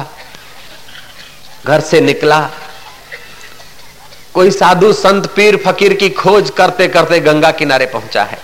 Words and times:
रखा 0.00 0.06
घर 1.66 1.80
से 1.80 2.00
निकला। 2.00 2.50
कोई 4.34 4.50
साधु 4.50 4.92
संत 4.92 5.26
पीर 5.26 5.56
फकीर 5.56 5.94
की 5.94 6.10
खोज 6.10 6.50
करते 6.50 6.88
करते 6.88 7.20
गंगा 7.20 7.50
किनारे 7.50 7.86
पहुँचा 7.86 8.24
है। 8.24 8.38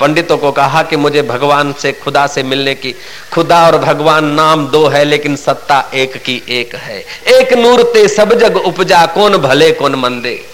पंडितों 0.00 0.38
को 0.38 0.52
कहा 0.52 0.82
कि 0.82 0.96
मुझे 0.96 1.22
भगवान 1.22 1.72
से, 1.72 1.92
खुदा 1.92 2.26
से 2.26 2.42
मिलने 2.42 2.74
की, 2.74 2.94
खुदा 3.32 3.66
और 3.66 3.78
भगवान 3.78 4.24
नाम 4.24 4.66
दो 4.68 4.88
है, 4.88 5.04
लेकिन 5.04 5.36
सत्ता 5.36 5.90
एक 5.94 6.16
की 6.16 6.42
एक 6.48 6.74
है। 6.74 7.04
एक 7.26 7.52
नूर 7.52 7.82
ते 7.82 8.08
सब 8.08 8.34
जग 8.34 8.56
उपजा, 8.56 9.06
कौन 9.06 9.36
भले, 9.36 9.70
कौन 9.70 9.94
मंदे। 9.94 10.51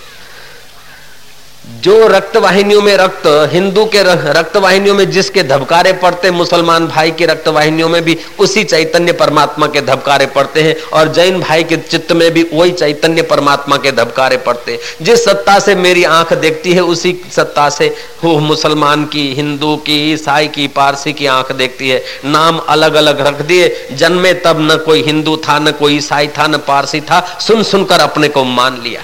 जो 1.68 2.06
रक्त 2.08 2.36
वाहिनियों 2.36 2.82
में 2.82 2.96
रक्त, 2.96 3.22
हिंदू 3.52 3.84
के 3.84 4.02
रक्त 4.02 4.56
वाहिनियों 4.56 4.94
में 4.94 5.10
जिसके 5.10 5.42
धबकारे 5.42 5.92
पड़ते, 5.92 6.30
मुसलमान 6.30 6.86
भाई 6.86 7.10
के 7.10 7.26
रक्त 7.26 7.48
वाहिनियों 7.48 7.88
में 7.88 8.02
भी 8.04 8.16
उसी 8.38 8.64
चैतन्य 8.64 9.12
परमात्मा 9.12 9.66
के 9.66 9.80
धबकारे 9.80 10.26
पड़ते 10.26 10.62
हैं 10.62 10.74
और 10.92 11.12
जैन 11.12 11.40
भाई 11.40 11.64
के 11.64 11.76
चित्त 11.76 12.12
में 12.12 12.30
भी 12.30 12.42
वही 12.52 12.70
चैतन्य 12.70 13.22
परमात्मा 13.22 13.76
के 13.76 13.92
धबकारे 13.92 14.36
पड़ते 14.36 14.72
हैं। 14.72 15.04
जिस 15.04 15.24
सत्ता 15.24 15.58
से 15.58 15.74
मेरी 15.74 16.04
आँख 16.04 16.32
देखती 16.32 16.72
है, 16.72 16.80
उसी 16.80 17.16
सत्ता 17.36 17.68
से 17.68 17.94
हो 18.24 18.38
मुसलमान 18.38 19.04
की, 19.04 19.34
हिंदू 19.34 19.76
की, 19.76 20.12
ईसाई 20.12 20.48
की, 20.48 20.66
पारसी 20.68 21.12
की 21.12 21.26
आँख 21.26 21.52
देखती 21.52 21.88
है। 21.88 22.02
नाम 22.24 22.58
अलग 22.58 22.94
अलग 22.94 23.20
रख 23.20 23.42
दिए, 23.42 23.88
जन्मे 23.92 24.32
तब 24.34 24.56
न 24.60 24.76
कोई 24.76 25.02
हिंदू 25.02 25.36
था, 25.36 25.58
न 25.58 25.70
कोई 25.70 25.96
ईसाई 25.96 26.28
था, 26.28 26.46
न 26.46 26.56
पारसी 26.56 27.00
था 27.00 27.20
सुन 27.40 27.62
सुनकर 27.62 28.00
अपने 28.00 28.28
को 28.28 28.44
मान 28.44 28.80
लिया। 28.82 29.02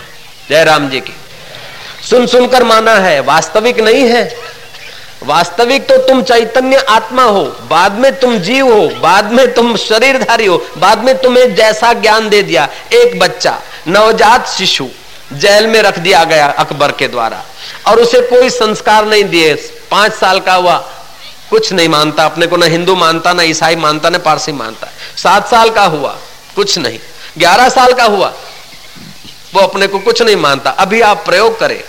जय 0.50 0.64
राम 0.64 0.88
जी 0.88 1.00
की। 1.00 1.14
सुन 2.10 2.26
सुनकर 2.26 2.64
माना 2.64 2.94
है, 2.94 3.20
वास्तविक 3.20 3.80
नहीं 3.80 4.02
है। 4.02 4.36
वास्तविक 5.22 5.88
तो 5.88 5.96
तुम 5.96 6.22
चैतन्य 6.22 6.76
आत्मा 6.76 7.22
हो, 7.22 7.44
बाद 7.44 7.92
में 7.92 8.20
तुम 8.20 8.38
जीव 8.38 8.72
हो, 8.74 8.88
बाद 9.00 9.32
में 9.32 9.54
तुम 9.54 9.76
शरीरधारी 9.76 10.46
हो, 10.46 10.66
बाद 10.78 10.98
में 10.98 11.18
तुम्हें 11.18 11.54
जैसा 11.54 11.92
ज्ञान 11.92 12.28
दे 12.28 12.42
दिया, 12.42 12.68
एक 12.92 13.18
बच्चा, 13.18 13.60
नवजात 13.88 14.48
शिशु, 14.48 14.86
जेल 15.32 15.66
में 15.66 15.82
रख 15.82 15.98
दिया 15.98 16.24
गया 16.24 16.46
अकबर 16.46 16.92
के 16.92 17.08
द्वारा। 17.08 17.42
और 17.86 18.00
उसे 18.00 18.20
कोई 18.20 18.50
संस्कार 18.50 19.06
नहीं 19.06 19.24
दिए, 19.24 19.54
पाँच 19.90 20.12
साल 20.12 20.40
का 20.40 20.54
हुआ। 20.54 20.76
कुछ 21.50 21.72
नहीं 21.72 21.88
मानता, 21.88 22.24
अपने 22.24 22.46
को 22.46 22.56
ना 22.56 22.66
हिंदू 22.66 22.94
मानता, 22.96 23.32
ना 23.32 23.42
ईसाई 23.42 23.76
मानता, 23.76 24.10
ना 24.10 24.18
पारसी 24.18 24.52
मानता। 24.52 24.88
सात 25.16 25.48
साल 25.48 25.70
का 25.70 25.84
हुआ, 25.84 26.16
कुछ 26.56 26.78
नहीं। 26.78 26.98
ग्यारह 27.38 27.68
साल 27.68 27.92
का 27.92 28.04
हुआ, 28.04 28.32
वो 29.54 29.60
अपने 29.60 29.86
को 29.86 29.98
कुछ 29.98 30.22
नहीं 30.22 30.36
मानता। 30.36 30.70
अभी 30.70 31.00
आप 31.00 31.24
प्रयोग 31.24 31.58
करें। 31.60 31.82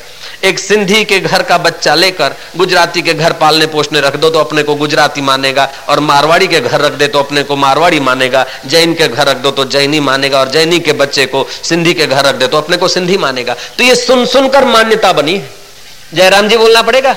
एक 0.46 0.60
सिंधी 0.60 1.04
के 1.06 1.20
घर 1.22 1.44
का 1.44 1.58
बच्चा 1.60 1.94
लेकर 1.96 2.36
गुजराती 2.58 3.02
के 3.02 3.14
घर 3.14 3.34
पालने 3.36 3.66
पोषने 3.68 4.00
रख 4.02 4.16
दो 4.16 4.30
तो 4.30 4.40
अपने 4.40 4.64
को 4.64 4.76
गुजराती 4.76 5.22
मानेगा, 5.24 5.68
और 5.90 6.00
मारवाड़ी 6.02 6.48
के 6.48 6.60
घर 6.62 6.82
रख 6.82 6.94
दे 6.94 7.08
तो 7.08 7.20
अपने 7.20 7.44
को 7.44 7.56
मारवाड़ी 7.58 8.00
मानेगा, 8.02 8.46
जैन 8.66 8.94
के 8.94 9.08
घर 9.08 9.28
रख 9.28 9.38
दो 9.38 9.52
तो 9.52 9.66
जैनी 9.68 10.00
मानेगा, 10.02 10.40
और 10.40 10.50
जैनी 10.50 10.80
के 10.80 10.94
बच्चे 10.96 11.26
को 11.26 11.46
सिंधी 11.64 11.94
के 11.94 12.08
घर 12.08 12.26
रख 12.26 12.36
दे 12.36 12.48
तो 12.48 12.58
अपने 12.58 12.78
को 12.78 12.88
सिंधी 12.88 13.18
मानेगा। 13.18 13.56
तो 13.78 13.84
ये 13.84 13.96
सुन 13.98 14.26
सुनकर 14.28 14.66
मान्यता 14.68 15.14
बनी 15.14 15.42
जयराम 16.14 16.48
जी 16.48 16.58
बोलना 16.58 16.82
पड़ेगा? 16.82 17.16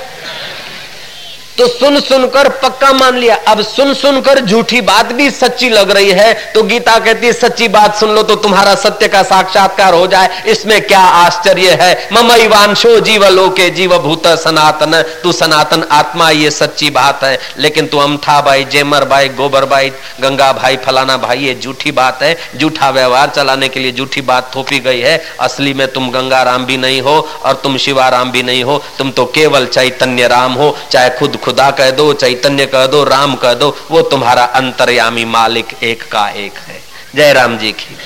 तो 1.58 1.66
सुन 1.68 2.00
सुनकर 2.00 2.48
पक्का 2.48 2.92
मान 2.92 3.16
लिया। 3.18 3.36
अब 3.48 3.60
सुन 3.62 3.94
सुनकर 3.94 4.40
झूठी 4.40 4.80
बात 4.80 5.12
भी 5.12 5.30
सच्ची 5.30 5.68
लग 5.68 5.90
रही 5.90 6.10
है। 6.10 6.32
तो 6.54 6.62
गीता 6.62 6.98
कहती 6.98 7.26
है, 7.26 7.32
सच्ची 7.32 7.68
बात 7.68 7.96
सुन 7.96 8.10
लो 8.10 8.22
तो 8.22 8.34
तुम्हारा 8.34 8.74
सत्य 8.74 9.08
का 9.08 9.22
साक्षात्कार 9.22 9.94
हो 9.94 10.06
जाए। 10.06 10.42
इसमें 10.46 10.80
क्या 10.86 11.00
आश्चर्य 11.00 11.78
है? 11.80 12.08
मम 12.12 12.32
इवांशो 12.32 13.00
जीव 13.00 13.26
लोके 13.28 13.70
जीव 13.70 13.98
भूत 13.98 14.26
सनातन। 14.26 15.02
तू 15.22 15.32
सनातन 15.32 15.82
आत्मा, 15.92 16.30
ये 16.30 16.50
सच्ची 16.50 16.90
बात 16.90 17.24
है। 17.24 17.38
लेकिन 17.58 17.86
तू 17.86 17.98
अमथा 17.98 18.40
भाई 18.40 18.64
जेमर 18.64 19.04
भाई 19.04 19.28
गोबर 19.28 19.64
भाई 19.64 19.92
गंगा 20.20 20.52
भाई, 20.52 20.76
फलाना 20.76 21.16
भाई, 21.16 21.38
ये 21.38 21.58
झूठी 21.62 21.90
बात 21.90 22.22
है। 22.22 22.36
झूठा 22.56 22.90
व्यवहार 22.90 23.32
चलाने 23.36 23.68
के 23.68 23.80
लिए 23.80 23.92
झूठी 23.92 24.20
बात 24.20 24.50
थोपी 24.56 24.78
गई 24.78 25.00
है। 25.00 25.24
असली 25.40 25.74
में 25.74 25.86
तुम 25.88 26.10
गंगा 26.10 26.42
राम 26.42 26.66
भी 26.66 26.76
नहीं 26.76 27.00
हो 27.02 27.28
और 27.44 27.54
तुम 27.54 27.76
शिवाराम 27.76 28.30
भी 28.30 28.42
नहीं 28.42 28.64
हो। 28.64 28.82
तुम 28.98 29.10
तो 29.10 29.24
केवल 29.24 29.66
चैतन्य 29.66 30.28
राम 30.28 30.52
हो। 30.52 30.76
चाहे 30.90 31.10
खुद 31.10 31.36
खुदा 31.36 31.47
कह 31.52 31.90
दो, 31.90 32.12
चैतन्य 32.12 32.66
कह 32.66 32.86
दो, 32.86 33.04
राम 33.04 33.36
कह 33.36 33.54
दो, 33.54 33.86
वो 33.90 34.02
तुम्हारा 34.02 34.44
अंतर्यामी 34.44 35.24
मालिक 35.24 35.66
एक 35.82 36.02
का 36.02 36.28
एक 36.28 36.52
है। 36.58 36.82
जय 37.14 37.32
राम 37.32 37.58
जी 37.58 37.72
की। 37.72 37.98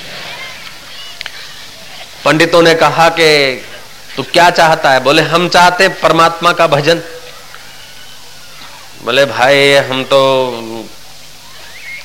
पंडितों 2.24 2.62
ने 2.62 2.74
कहा 2.74 3.08
कि 3.08 3.62
तू 4.16 4.22
क्या 4.22 4.50
चाहता 4.50 4.90
है? 4.90 5.00
बोले, 5.00 5.22
हम 5.22 5.48
चाहते 5.48 5.88
परमात्मा 5.88 6.52
का 6.52 6.66
भजन। 6.66 7.02
बोले, 9.04 9.24
भाई, 9.24 9.72
हम 9.72 10.04
तो 10.04 10.52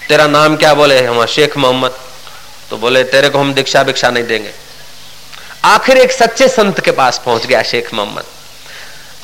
तेरा 0.10 0.28
नाम 0.28 0.56
क्या 0.56 0.74
बोले? 0.74 1.06
हम 1.06 1.26
शेख 1.26 1.58
मोहम्मद। 1.58 1.94
तो 2.70 2.78
बोले, 2.78 3.04
तेरे 3.04 3.30
को 3.30 3.40
हम 3.40 3.54
दीक्षा 3.54 3.84
भिक्षा 3.84 4.10
नहीं 4.10 4.24
देंगे। 4.24 4.52
आखिर 5.66 5.98
एक 5.98 6.12
सच्चे 6.12 6.48
संत 6.48 6.80
के 6.80 6.92
पास 6.92 7.22
पहुँच 7.26 7.46
गया 7.46 7.64
शेख 7.64 7.94
मोहम्मद। 7.94 8.24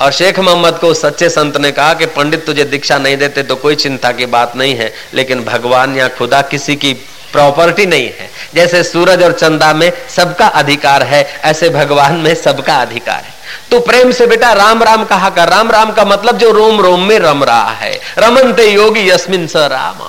और 0.00 0.12
शेख 0.12 0.38
मोहम्मद 0.38 0.78
को 0.78 0.92
सच्चे 0.94 1.28
संत 1.28 1.56
ने 1.56 1.70
कहा 1.72 1.94
कि 1.94 2.06
पंडित 2.06 2.44
तुझे 2.46 2.64
दीक्षा 2.64 2.98
नहीं 2.98 3.16
देते 3.16 3.42
तो 3.42 3.56
कोई 3.56 3.74
चिंता 3.76 4.12
की 4.12 4.26
बात 4.26 4.56
नहीं 4.56 4.74
है, 4.76 4.92
लेकिन 5.14 5.44
भगवान 5.44 5.96
या 5.96 6.08
खुदा 6.08 6.40
किसी 6.42 6.76
की 6.76 6.92
प्रॉपर्टी 7.32 7.86
नहीं 7.86 8.06
है। 8.08 8.28
जैसे 8.54 8.82
सूरज 8.82 9.22
और 9.22 9.32
चंदा 9.32 9.72
में 9.74 9.90
सबका 10.16 10.46
अधिकार 10.46 11.02
है, 11.02 11.22
ऐसे 11.44 11.68
भगवान 11.68 12.16
में 12.16 12.34
सबका 12.34 12.76
अधिकार 12.76 13.22
है। 13.22 13.32
तो 13.70 13.80
प्रेम 13.80 14.10
से 14.10 14.26
बेटा 14.26 14.52
राम 14.52 14.82
राम 14.82 15.04
कहा 15.04 15.30
कर। 15.30 15.48
राम 15.48 15.70
राम 15.70 15.92
का 15.92 16.04
मतलब 16.04 16.38
जो 16.38 16.50
रोम 16.50 16.80
रोम 16.80 17.02
में 17.02 17.18
रम 17.18 17.44
रहा 17.44 17.70
है। 17.72 17.98
रमनते 18.18 18.66
योगी 18.66 19.08
यस्मिन 19.10 19.46
स 19.46 19.56
राम। 19.56 20.00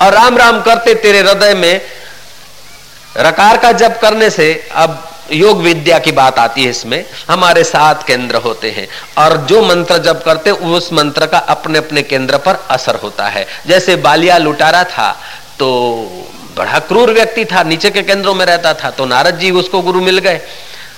और 0.00 0.12
राम 0.12 0.36
राम 0.38 0.60
करते 0.62 0.94
तेरे 0.94 1.18
हृदय 1.20 1.54
में 1.54 1.80
रकार 3.16 3.56
का 3.56 3.72
जप 3.72 3.98
करने 4.02 4.30
से 4.30 4.48
अब 4.74 5.02
योग 5.32 5.60
विद्या 5.62 5.98
की 5.98 6.12
बात 6.12 6.38
आती 6.38 6.64
है 6.64 6.70
इसमें, 6.70 7.04
हमारे 7.28 7.64
सात 7.64 8.02
केंद्र 8.06 8.36
होते 8.38 8.70
हैं। 8.70 8.86
और 9.18 9.36
जो 9.46 9.62
मंत्र 9.62 9.98
जब 9.98 10.22
करते, 10.24 10.50
उस 10.50 10.92
मंत्र 10.92 11.26
का 11.26 11.38
अपने 11.38 11.78
अपने 11.78 12.02
केंद्र 12.02 12.38
पर 12.38 12.58
असर 12.70 12.94
होता 12.94 13.26
है। 13.28 13.46
जैसे 13.66 13.96
बालिया 13.98 14.38
लुटारा 14.38 14.82
था 14.86 15.10
तो 15.58 15.68
बड़ा 16.56 16.78
क्रूर 16.80 17.10
व्यक्ति 17.12 17.44
था, 17.44 17.62
नीचे 17.62 17.90
के 17.90 18.02
केंद्रों 18.02 18.34
में 18.34 18.44
रहता 18.46 18.72
था 18.74 18.90
तो 18.90 19.06
नारद 19.06 19.38
जी 19.38 19.50
उसको 19.52 19.80
गुरु 19.82 20.00
मिल 20.00 20.18
गए। 20.18 20.40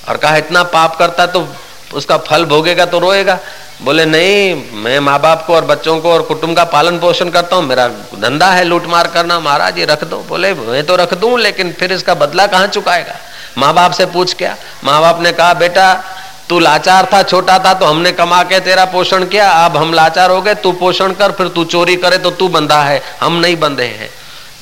और 0.09 0.17
कहा, 0.17 0.37
इतना 0.37 0.63
पाप 0.65 0.97
करता 0.99 1.27
तो 1.27 1.47
उसका 1.95 2.17
फल 2.19 2.45
भोगेगा 2.45 2.85
तो 2.87 2.99
रोएगा। 2.99 3.39
बोले, 3.81 4.05
नहीं, 4.07 4.55
मैं 4.75 4.99
माँ 5.01 5.19
बाप 5.21 5.45
को 5.47 5.55
और 5.55 5.65
बच्चों 5.65 5.99
को 6.01 6.13
और 6.13 6.23
कुटुंब 6.23 6.57
का 6.57 6.65
पालन 6.65 6.99
पोषण 6.99 7.29
करता 7.31 7.57
हूँ, 7.57 7.65
मेरा 7.65 7.87
धंधा 8.15 8.51
है 8.51 8.65
लूट 8.65 8.87
मार 8.87 9.07
करना, 9.07 9.39
महाराज, 9.41 9.79
ये 9.79 9.85
रख 9.85 10.05
दो। 10.05 10.17
बोले, 10.29 10.53
मैं 10.55 10.85
तो 10.87 10.97
रख 10.97 11.15
दू, 11.15 11.37
लेकिन 11.37 11.73
फिर 11.73 11.93
इसका 11.93 12.15
बदला 12.15 12.47
कहाँ 12.47 12.67
चुकाएगा? 12.67 13.15
माँ 13.59 13.73
बाप 13.75 13.93
से 13.93 14.07
पूछ 14.07 14.35
क्या। 14.35 14.57
माँ 14.85 15.01
बाप 15.01 15.21
ने 15.23 15.33
कहा, 15.33 15.53
बेटा, 15.55 15.93
तू 16.49 16.59
लाचार 16.59 17.09
था, 17.13 17.23
छोटा 17.23 17.59
था 17.59 17.75
तो 17.75 17.87
हमने 17.87 18.13
कमा 18.13 18.43
के 18.43 18.61
तेरा 18.61 18.85
पोषण 18.85 19.25
किया, 19.25 19.51
अब 19.65 19.77
हम 19.77 19.93
लाचार 19.95 20.31
हो 20.31 20.41
गए, 20.43 20.55
तू 20.55 20.73
पोषण 20.73 21.13
कर, 21.13 21.33
फिर 21.33 21.49
तू 21.49 21.65
चोरी 21.67 21.97
करे 21.97 22.19
तो 22.19 22.31
तू 22.31 22.49
बंधा 22.49 22.83
है, 22.83 23.03
हम 23.21 23.37
नहीं 23.37 23.57
बंधे 23.57 23.85
हैं। 23.85 24.09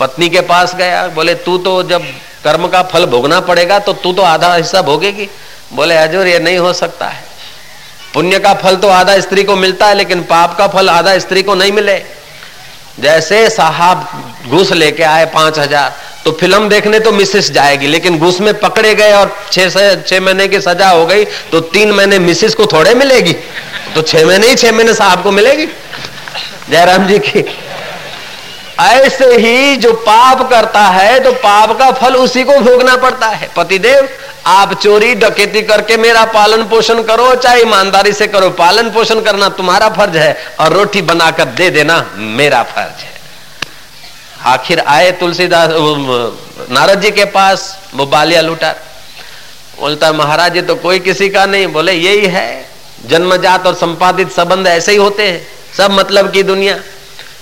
पत्नी 0.01 0.29
के 0.29 0.41
पास 0.43 0.75
गया, 0.75 1.07
बोले, 1.09 1.35
तू 1.37 1.57
तो 1.59 1.83
जब 1.83 2.05
कर्म 2.45 2.67
का 2.69 2.83
फल 2.83 3.07
भोगना 3.07 3.41
पड़ेगा 3.41 3.79
तो 3.79 3.93
तू 3.93 4.13
तो 4.13 4.23
आधा 4.23 4.55
हिस्सा 4.55 4.83
भोगेगी। 4.83 5.29
बोले 5.73 5.97
हजूर 5.97 6.27
ये 6.27 6.39
नहीं 6.39 6.59
हो 6.59 6.73
सकता 6.73 7.07
है। 7.07 7.25
पुण्य 8.17 8.39
का 8.39 8.53
फल 8.57 8.77
तो 8.77 8.89
आधा 8.89 9.19
स्त्री 9.21 9.43
को 9.45 9.55
मिलता 9.57 9.87
है, 9.87 9.95
लेकिन 9.95 10.23
पाप 10.25 10.57
का 10.59 10.67
फल 10.69 10.89
आधा 10.91 11.19
स्त्री 11.19 11.43
को 11.43 11.55
नहीं 11.55 11.73
मिले। 11.73 11.97
जैसे 13.01 13.49
साहब 13.51 14.49
घूस 14.49 14.71
लेके 14.73 15.03
आए 15.05 15.25
पाँच 15.35 15.59
हज़ार 15.59 15.93
तो 16.25 16.33
फ़िल्म 16.33 16.69
देखने 16.69 17.01
तो 17.01 17.13
मिसेस 17.13 17.51
जाएगी, 17.53 17.87
लेकिन 17.87 18.19
घूस 18.19 18.41
में 18.41 18.53
पकड़े 18.61 18.95
गए 18.95 19.13
और 19.13 19.37
छह 19.53 19.69
छह 19.97 20.21
महीने 20.21 20.49
की 20.49 20.61
सजा 20.61 20.89
हो 20.91 21.05
गई 21.07 21.25
तो 21.53 21.61
तीन 21.75 21.91
महीने 21.93 22.19
मिसेस 22.21 22.55
को 22.55 22.67
थोड़े 22.67 22.95
मिलेगी? 22.95 23.33
तो 23.95 24.03
छह 24.03 24.27
महीने 24.27 24.49
ही 24.49 24.55
छह 24.57 24.73
महीने 24.73 24.95
साहब 24.95 25.23
को 25.23 25.31
मिलेगी? 25.33 25.67
जयराम 26.71 27.07
जी 27.07 27.19
की। 27.21 27.45
ऐसे 28.83 29.27
ही 29.37 29.77
जो 29.79 29.93
पाप 30.03 30.49
करता 30.51 30.87
है 30.91 31.19
तो 31.21 31.33
पाप 31.45 31.79
का 31.79 31.91
फल 31.93 32.17
उसी 32.17 32.45
को 32.45 32.59
भोगना 32.61 32.97
पड़ता 32.99 33.27
है। 33.29 33.51
पतिदेव 33.57 34.09
आप 34.47 34.73
चोरी, 34.75 35.15
डकैती 35.15 35.63
करके 35.63 35.97
मेरा 35.97 36.25
पालन 36.25 36.63
पोषण 36.65 37.03
करो, 37.03 37.35
चाहे 37.35 37.61
ईमानदारी 37.61 38.13
से 38.13 38.27
करो, 38.27 38.51
पालन 38.51 38.91
पोषण 38.91 39.21
करना 39.21 39.49
तुम्हारा 39.49 39.89
फ़र्ज़ 39.89 40.17
है 40.19 40.37
और 40.61 40.73
रोटी 40.73 41.03
बनाकर 41.03 41.45
दे 41.45 41.71
देना 41.71 42.11
मेरा 42.15 42.63
फ़र्ज़ 42.63 43.03
है। 43.03 43.15
आखिर 44.45 44.81
आए 44.81 45.11
तुलसीदास 45.13 45.71
नारद 46.71 47.01
जी 47.01 47.11
के 47.11 47.25
पास, 47.25 47.79
वो 47.95 48.07
बालिया 48.07 48.41
लुटा 48.41 48.75
बोलता, 49.81 50.13
महाराज 50.13 50.55
जी 50.55 50.63
तो 50.63 50.75
कोई 50.75 50.99
किसी 50.99 51.29
का 51.29 51.47
नहीं। 51.47 51.67
बोले, 51.67 51.93
यही 51.93 52.27
है। 52.27 52.69
जन्मजात 53.07 53.67
और 53.67 53.75
संपादित 53.75 54.31
संबंध 54.33 54.67
ऐसे 54.67 54.93
ही 54.93 54.99
होते 54.99 55.23
हैं। 55.23 55.47
सब 55.77 55.91
मतलब 55.91 56.31
की 56.33 56.43
दुनिया। 56.43 56.79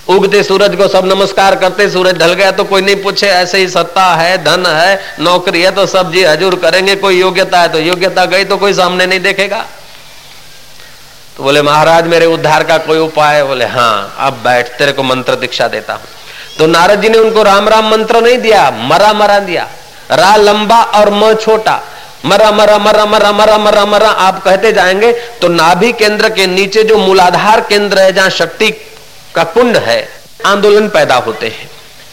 उगते 0.07 0.41
सूरज 0.43 0.75
को 0.75 0.87
सब 0.87 1.05
नमस्कार 1.05 1.55
करते, 1.55 1.89
सूरज 1.89 2.17
ढल 2.19 2.33
गया 2.33 2.51
तो 2.51 2.63
कोई 2.63 2.81
नहीं 2.81 2.95
पूछे, 3.03 3.27
ऐसे 3.27 3.57
ही 3.57 3.67
सत्ता 3.69 4.03
है, 4.15 4.37
धन 4.43 4.65
है, 4.65 4.99
नौकरी 5.19 5.61
है 5.61 5.71
तो 5.71 5.85
सब 5.85 6.11
जी 6.11 6.23
हजूर 6.23 6.55
करेंगे, 6.55 6.95
कोई 6.97 7.19
योग्यता 7.19 7.61
है 7.61 7.69
तो 7.69 7.79
योग्यता 7.79 8.25
गई 8.25 8.43
तो 8.43 8.57
कोई 8.57 8.73
सामने 8.73 9.05
नहीं 9.05 9.19
देखेगा। 9.19 9.65
तो 11.37 11.43
बोले, 11.43 11.61
महाराज, 11.61 12.07
मेरे 12.07 12.25
उद्धार 12.27 12.63
का 12.63 12.77
कोई 12.79 12.97
उपाय 12.99 13.43
बोले 13.43 13.65
हाँ 13.67 14.15
अब 14.19 14.33
बैठ, 14.43 14.67
तेरे 14.77 14.91
को 14.91 15.03
मंत्र 15.03 15.35
दीक्षा 15.35 15.67
देता 15.67 15.93
हूँ। 15.93 16.07
तो 16.57 16.67
नारद 16.67 17.01
जी 17.01 17.09
ने 17.09 17.17
उनको 17.17 17.43
राम 17.43 17.69
राम 17.69 17.89
मंत्र 17.91 18.21
नहीं 18.21 18.37
दिया, 18.37 18.69
मरा 18.83 19.11
मरा 19.13 19.39
दिया। 19.41 19.67
रा 20.11 20.35
लंबा 20.35 20.81
और 20.93 21.09
म 21.13 21.33
छोटा। 21.35 21.81
मरा 22.25 22.51
मरा 22.51 22.77
मरा 22.79 23.05
मरा 23.05 23.31
मरा 23.31 23.57
मरा 23.57 23.85
मरा, 23.85 24.09
आप 24.09 24.43
कहते 24.43 24.71
जाएँगे 24.73 25.11
तो 25.41 25.47
नाभि 25.49 25.91
केंद्र 25.93 26.29
के 26.29 26.47
नीचे 26.47 26.83
जो 26.83 26.97
मूलाधार 26.97 27.61
केंद्र 27.61 27.99
है, 27.99 28.11
जहाँ 28.13 28.29
शक्ति 28.31 28.69
का 29.35 29.43
कुंड 29.43 29.77
है 29.77 29.97
आंदोलन 30.45 30.87
पैदा 30.89 31.15
होते 31.17 31.47
हैं। 31.47 31.69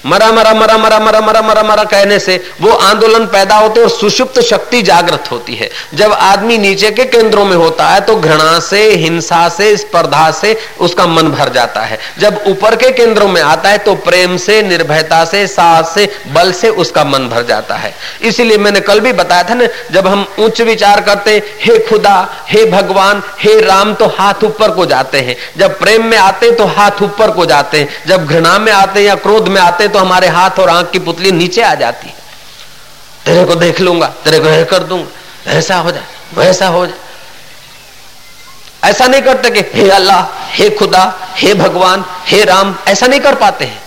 मरा 0.06 0.31
मरा 0.32 0.52
मरा 0.54 0.76
मरा 0.78 0.99
मरा 0.99 1.20
मरा 1.20 1.40
मरा 1.43 1.62
मरा 1.62 1.84
कहने 1.84 2.19
से 2.19 2.37
वो 2.60 2.70
आंदोलन 2.70 3.26
पैदा 3.26 3.56
होते 3.56 3.81
और 3.81 3.88
सुषुप्त 3.90 4.40
शक्ति 4.40 4.81
जागृत 4.82 5.31
होती 5.31 5.54
है। 5.54 5.70
जब 5.94 6.12
आदमी 6.12 6.58
नीचे 6.58 6.90
के 6.90 7.04
केंद्रों 7.04 7.44
में 7.44 7.56
होता 7.56 7.87
है 7.88 8.00
तो 8.00 8.16
घृणा 8.16 8.58
से, 8.60 8.81
हिंसा 8.93 9.49
से, 9.49 9.76
स्पर्धा 9.76 10.31
से 10.31 10.56
उसका 10.81 11.06
मन 11.06 11.28
भर 11.28 11.49
जाता 11.49 11.81
है। 11.81 11.99
जब 12.19 12.43
ऊपर 12.46 12.76
के 12.76 12.90
केंद्रों 12.93 13.28
में 13.28 13.40
आता 13.43 13.69
है 13.69 13.78
तो 13.78 13.94
प्रेम 13.94 14.37
से, 14.37 14.60
निर्भयता 14.62 15.25
से, 15.25 15.46
साहस 15.46 15.94
से, 15.94 16.08
बल 16.32 16.52
से 16.52 16.69
उसका 16.69 17.04
मन 17.04 17.28
भर 17.28 17.44
जाता 17.44 17.75
है। 17.75 17.94
इसीलिए 18.22 18.58
मैंने 18.58 18.81
कल 18.81 19.00
भी 19.00 19.12
बताया 19.12 19.43
था 19.43 19.54
ना, 19.54 19.66
जब 19.93 20.06
हम 20.06 20.26
उच्च 20.38 20.60
विचार 20.60 21.00
करते, 21.00 21.37
हे 21.60 21.78
खुदा, 21.78 22.16
हे 22.49 22.64
भगवान, 22.70 23.22
हे 23.40 23.60
राम 23.60 23.94
तो 23.94 24.06
हाथ 24.19 24.44
ऊपर 24.44 24.70
को 24.70 24.87
जाते 24.87 25.20
हैं। 25.20 25.37
जब 25.58 25.78
प्रेम 25.78 26.06
में 26.06 26.19
आते 26.19 26.50
तो 26.50 26.66
हाथ 26.66 27.02
ऊपर 27.02 27.31
को 27.31 27.46
जाते 27.46 27.81
हैं। 27.81 27.88
जब 28.06 28.26
घृणा 28.26 28.58
में 28.58 28.72
आते 28.72 29.00
या 29.00 29.14
क्रोध 29.16 29.49
में 29.49 29.60
आते 29.60 29.88
तो 29.92 29.98
हमारे 29.98 30.28
हाथ 30.28 30.58
और 30.58 30.70
आँख 30.70 30.90
की 30.90 30.98
पुतली 30.98 31.32
नीचे 31.32 31.62
आ 31.62 31.74
जाती 31.74 32.08
है। 32.08 32.14
तेरे 33.26 33.44
को 33.44 33.54
देख 33.54 33.80
लूँगा, 33.80 34.06
तेरे 34.24 34.38
को 34.38 34.48
यह 34.48 34.64
कर 34.64 34.82
दूँगा। 34.82 35.52
ऐसा 35.52 35.76
हो 35.76 35.90
जाए, 35.90 36.04
वैसा 36.34 36.68
हो 36.68 36.86
जाए। 36.86 36.98
ऐसा 38.84 39.06
नहीं 39.06 39.22
करते 39.22 39.50
कि 39.50 39.60
हे 39.74 39.88
अल्लाह, 39.90 40.22
हे 40.52 40.70
खुदा, 40.70 41.02
हे 41.36 41.54
भगवान, 41.54 42.04
हे 42.26 42.44
राम, 42.44 42.74
ऐसा 42.88 43.06
नहीं 43.06 43.20
कर 43.20 43.34
पाते 43.34 43.64
हैं। 43.64 43.81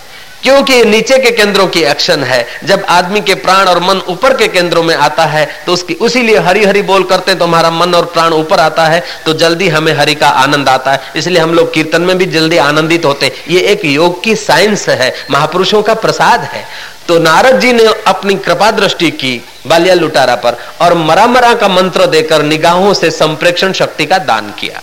क्योंकि 0.46 0.84
नीचे 0.84 1.18
के 1.18 1.30
केंद्रों 1.30 1.66
की 1.66 1.80
एक्शन 1.82 2.22
है। 2.24 2.46
जब 2.64 2.84
आदमी 2.88 3.20
के 3.20 3.34
प्राण 3.36 3.66
और 3.66 3.78
मन 3.82 4.02
ऊपर 4.08 4.36
के 4.36 4.48
केंद्रों 4.48 4.82
में 4.82 4.94
आता 4.96 5.24
है 5.24 5.44
तो 5.66 5.72
उसकी 5.72 5.94
उसीलिए 6.00 6.38
हरी 6.38 6.64
हरी 6.64 6.82
बोल 6.84 7.04
करते 7.04 7.30
हैं 7.30 7.38
तो 7.38 7.44
हमारा 7.44 7.70
मन 7.70 7.94
और 7.94 8.04
प्राण 8.06 8.32
ऊपर 8.32 8.60
आता 8.60 8.84
है 8.84 9.02
तो 9.24 9.32
जल्दी 9.34 9.68
हमें 9.68 9.92
हरि 9.94 10.14
का 10.14 10.28
आनंद 10.36 10.68
आता 10.68 10.92
है। 10.92 11.12
इसलिए 11.16 11.42
हम 11.42 11.54
लोग 11.54 11.72
कीर्तन 11.74 12.02
में 12.02 12.16
भी 12.18 12.26
जल्दी 12.28 12.56
आनंदित 12.58 13.04
होते 13.04 13.26
हैं। 13.26 13.44
ये 13.48 13.60
एक 13.62 13.84
योग 13.84 14.22
की 14.24 14.36
साइंस 14.36 14.88
है, 14.88 15.12
महापुरुषों 15.30 15.82
का 15.82 15.94
प्रसाद 15.96 16.40
है। 16.44 16.64
तो 17.08 17.18
नारद 17.18 17.60
जी 17.60 17.72
ने 17.72 17.84
अपनी 18.06 18.34
कृपा 18.36 18.70
दृष्टि 18.72 19.10
की 19.12 19.40
बालिया 19.66 19.94
लुटारा 19.94 20.34
पर 20.36 20.56
और 20.80 20.94
मरा 20.96 21.26
मरा 21.26 21.54
का 21.54 21.68
मंत्र 21.68 22.06
देकर 22.08 22.42
निगाहों 22.44 22.92
से 22.94 23.10
संप्रेक्षण 23.12 23.72
शक्ति 23.74 24.06
का 24.06 24.18
दान 24.24 24.54
किया। 24.58 24.82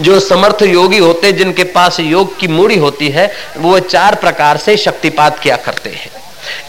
जो 0.00 0.18
समर्थ 0.20 0.62
योगी 0.62 0.98
होते 0.98 1.32
जिनके 1.32 1.64
पास 1.64 2.00
योग 2.00 2.38
की 2.38 2.48
मूड़ी 2.48 2.78
होती 2.78 3.08
है, 3.08 3.30
वो 3.56 3.78
चार 3.80 4.14
प्रकार 4.14 4.56
से 4.56 4.76
शक्तिपात 4.76 5.38
किया 5.38 5.56
करते 5.56 5.90
हैं। 5.90 6.10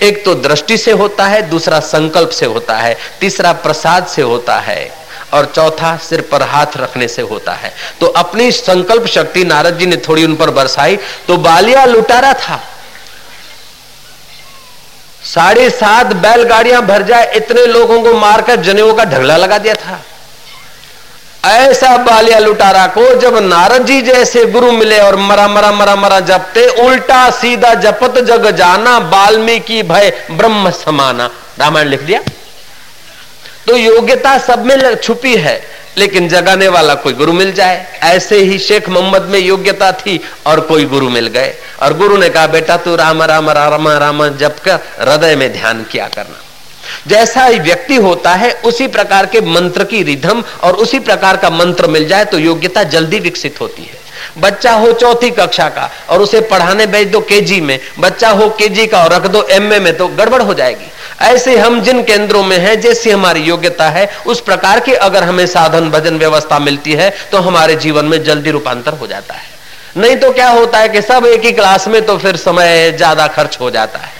एक 0.01 0.23
तो 0.25 0.33
दृष्टि 0.35 0.77
से 0.77 0.91
होता 0.91 1.25
है, 1.25 1.41
दूसरा 1.49 1.79
संकल्प 1.79 2.29
से 2.29 2.45
होता 2.45 2.77
है, 2.77 2.97
तीसरा 3.19 3.51
प्रसाद 3.53 4.07
से 4.07 4.21
होता 4.21 4.59
है, 4.59 4.91
और 5.33 5.45
चौथा 5.45 5.95
सिर 5.97 6.21
पर 6.21 6.41
हाथ 6.41 6.77
रखने 6.77 7.07
से 7.07 7.21
होता 7.21 7.53
है। 7.53 7.73
तो 7.99 8.05
अपनी 8.17 8.51
संकल्प 8.51 9.05
शक्ति 9.07 9.43
नारद 9.43 9.77
जी 9.77 9.85
ने 9.85 9.97
थोड़ी 9.97 10.23
उन 10.25 10.35
पर 10.35 10.49
बरसाई 10.49 10.97
तो 11.27 11.37
बालिया 11.37 11.85
लुटारा 11.85 12.33
था। 12.33 12.59
साढ़े 15.25 15.69
सात 15.69 16.13
बैलगाड़ियाँ 16.15 16.81
भर 16.81 17.03
जाए, 17.03 17.31
इतने 17.35 17.65
लोगों 17.65 18.01
को 18.01 18.13
मारकर 18.13 18.61
जनेऊ 18.61 18.93
का 18.93 19.03
ढगला 19.03 19.37
लगा 19.37 19.57
दिया 19.57 19.73
था। 19.75 20.01
ऐसा 21.49 21.97
बालिया 21.97 22.39
लुटारा 22.39 22.87
को 22.87 23.15
जब 23.15 23.37
नारद 23.37 23.85
जी 23.85 24.01
जैसे 24.01 24.45
गुरु 24.45 24.71
मिले 24.71 24.99
और 24.99 25.15
मरा 25.15 25.47
मरा 25.47 25.71
मरा 25.71 25.95
मरा 25.95 26.19
जपते, 26.19 26.67
उल्टा 26.67 27.29
सीधा 27.29 27.73
जपत 27.73 28.19
जग 28.19 28.51
जाना, 28.51 28.99
बाल्मीकि 28.99 29.83
भय, 29.83 30.27
ब्रह्म 30.31 30.69
समाना। 30.69 31.29
रामायण 31.59 31.87
लिख 31.87 32.01
दिया? 32.01 32.21
तो 33.67 33.77
योग्यता 33.77 34.37
सब 34.37 34.65
में 34.65 34.95
छुपी 34.95 35.35
है, 35.35 35.63
लेकिन 35.97 36.29
जगाने 36.29 36.67
वाला 36.67 36.93
कोई 36.95 37.13
गुरु 37.13 37.33
मिल 37.33 37.51
जाए। 37.51 37.99
ऐसे 38.03 38.37
ही 38.37 38.59
शेख 38.59 38.89
मोहम्मद 38.89 39.21
में 39.21 39.39
योग्यता 39.39 39.91
थी 39.91 40.19
और 40.45 40.59
कोई 40.59 40.85
गुरु 40.85 41.09
मिल 41.09 41.27
गए। 41.27 41.53
और 41.81 41.93
गुरु 41.93 42.17
ने 42.17 42.29
कहा, 42.29 42.47
बेटा, 42.47 42.77
तू 42.77 42.95
राम 42.95 43.23
राम 43.23 43.49
राम 43.49 43.87
राम, 43.87 44.27
जप 44.27 44.55
कर, 44.65 44.79
हृदय 44.99 45.35
में 45.35 45.53
ध्यान 45.53 45.83
किया 45.83 46.07
करना। 46.07 46.43
जैसा 47.07 47.47
व्यक्ति 47.59 47.95
होता 47.97 48.33
है, 48.33 48.51
उसी 48.65 48.87
प्रकार 48.89 49.25
के 49.25 49.41
मंत्र 49.43 49.83
की 49.83 50.03
रिधम 50.03 50.43
और 50.63 50.75
उसी 50.77 50.99
प्रकार 51.01 51.37
का 51.37 51.49
मंत्र 51.51 51.87
मिल 51.89 52.07
जाए 52.07 52.25
तो 52.25 52.39
योग्यता 52.39 52.83
जल्दी 52.85 53.19
विकसित 53.19 53.61
होती 53.61 53.83
है। 53.83 53.97
बच्चा 54.39 54.71
हो 54.73 54.91
चौथी 54.93 55.29
कक्षा 55.31 55.67
का 55.69 55.89
और 56.09 56.21
उसे 56.21 56.39
पढ़ाने 56.43 56.85
भेज 56.87 57.07
दो 57.07 57.19
केजी 57.21 57.59
में, 57.61 57.79
बच्चा 57.99 58.29
हो 58.29 58.49
केजी 58.51 58.85
का 58.87 59.03
और 59.03 59.13
रख 59.13 59.27
दो 59.27 59.43
एमए 59.51 59.79
में 59.79 59.95
तो 59.97 60.07
गड़बड़ 60.09 60.41
हो 60.41 60.53
जाएगी। 60.53 60.91
ऐसे 61.23 61.57
हम 61.57 61.81
जिन 61.81 62.01
केंद्रों 62.03 62.43
में 62.43 62.57
हैं, 62.57 62.79
जैसी 62.81 63.09
हमारी 63.09 63.41
योग्यता 63.41 63.89
है, 63.89 64.09
उस 64.25 64.41
प्रकार 64.41 64.79
की 64.79 64.93
अगर 64.93 65.23
हमें 65.23 65.45
साधन 65.47 65.89
भजन 65.91 66.17
व्यवस्था 66.17 66.59
मिलती 66.59 66.93
है 66.93 67.09
तो 67.31 67.37
हमारे 67.39 67.75
जीवन 67.77 68.05
में 68.05 68.23
जल्दी 68.23 68.51
रूपांतर 68.51 68.93
हो 68.93 69.07
जाता 69.07 69.33
है। 69.33 69.47
नहीं 69.97 70.15
तो 70.17 70.31
क्या 70.33 70.49
होता 70.49 70.79
है 70.79 70.89
कि 70.89 71.01
सब 71.01 71.25
एक 71.25 71.45
ही 71.45 71.51
क्लास 71.51 71.87
में 71.87 72.01
तो 72.05 72.17
फिर 72.17 72.35
समय 72.37 72.91
ज़्यादा 72.91 73.27
खर्च 73.29 73.57
हो 73.59 73.69
जाता 73.71 73.99
है। 73.99 74.17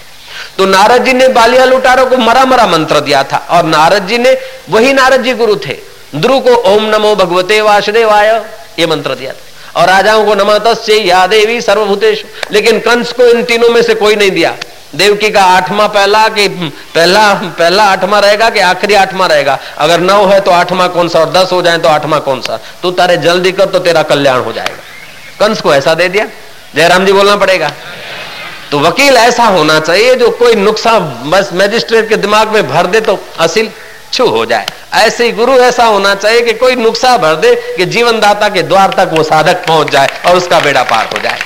तो 0.60 0.66
नारद 0.66 1.06
जी 1.06 1.14
ने 1.14 1.28
बालिया 1.28 1.66
लुटारों 1.66 2.06
को 2.06 2.18
मरा 2.18 2.46
मरा 2.46 2.66
मंत्र 2.68 3.00
दिया 3.00 3.24
था 3.24 3.38
और 3.50 3.64
नारद 3.64 4.08
जी 4.08 4.18
ने 4.18 4.38
वही 4.70 4.94
नारद 4.94 5.24
जी 5.24 5.34
गुरु 5.34 5.56
थे। 5.56 5.76
ध्रुव 6.16 6.40
को 6.40 6.56
ओम 6.56 6.86
नमो 6.86 7.16
भगवते 7.16 7.62
वासुदेवाय, 7.62 8.28
ये 8.80 8.88
मंत्र 8.88 9.16
दिया 9.16 9.32
था। 9.32 9.82
और 9.82 9.88
राजाओं 9.88 10.26
को 10.26 10.36
नमः 10.36 10.76
या 10.92 11.28
देवी 11.28 11.62
सर्वभूतेश 11.62 12.26
लेकिन 12.52 12.80
कंस 12.80 13.12
को 13.12 13.24
इन 13.24 13.44
तीनों 13.44 13.70
में 13.70 13.82
से 13.82 13.96
कोई 13.96 14.16
नहीं 14.16 14.32
दिया। 14.32 14.56
देवकी 14.96 15.30
का 15.30 15.44
आठवां 15.44 15.88
पहला 15.88 16.28
कि, 16.30 16.48
पहला 16.96 17.34
पहला 17.34 17.84
आठवां 17.84 18.22
रहेगा 18.22 18.50
कि 18.50 18.60
आखिरी 18.60 18.94
आठवां 18.94 19.30
रहेगा। 19.30 19.60
अगर 19.78 20.00
नौ 20.00 20.26
है 20.26 20.40
तो 20.40 20.52
आठवां 20.52 20.90
कौन 20.90 21.10
सा 21.10 21.20
और 21.20 21.32
दस 21.32 21.52
हो 21.52 21.62
जाए 21.62 21.78
तो 21.78 21.90
आठवां 21.90 22.20
कौन 22.20 22.42
सा। 22.42 22.60
तू 22.84 22.92
तारे 22.92 23.18
जल्दी 23.18 23.52
कर 23.52 23.66
तो 23.66 23.80
तेरा 23.80 24.04
कल्याण 24.04 24.40
हो 24.40 24.54
जाएगा। 24.54 25.48
कंस 25.48 25.62
को 25.62 25.76
ऐसा 25.76 25.94
दे 25.94 26.10
दिया। 26.10 26.26
जयराम 26.76 27.06
जी 27.06 27.12
बोलना 27.12 27.36
पड़ेगा। 27.36 27.72
तो 28.72 28.80
वकील 28.80 29.16
ऐसा 29.18 29.46
होना 29.46 29.80
चाहिए 29.80 30.16
जो 30.16 30.30
कोई 30.40 30.56
नुकसान 30.56 31.30
बस 31.32 31.50
मैजिस्ट्रेट 31.54 32.10
के 32.10 32.18
दिमाग 32.18 32.48
में 32.48 32.68
भर 32.70 32.88
दे 32.88 33.02
तो 33.02 33.18
असिल 33.40 33.72
छू 34.14 34.26
हो 34.28 34.46
जाए। 34.46 34.66
ऐसे 34.96 35.26
ही 35.26 35.32
गुरु 35.32 35.54
ऐसा 35.60 35.86
होना 35.86 36.14
चाहिए 36.16 36.42
कि 36.42 36.54
कोई 36.54 36.76
नुकसा 36.76 37.18
भर 37.18 37.36
दे 37.36 37.54
कि 37.78 37.86
जीवन 37.88 38.20
दाता 38.20 38.50
के 38.50 38.64
द्वार 38.64 38.94
तक 38.98 39.10
वो 39.14 39.24
साधक 39.24 39.66
पहुँच 39.68 39.92
जाए 39.92 40.10
और 40.26 40.38
उसका 40.38 40.60
बेड़ा 40.60 40.84
पार 40.84 41.06
हो 41.06 41.20
जाए। 41.20 41.40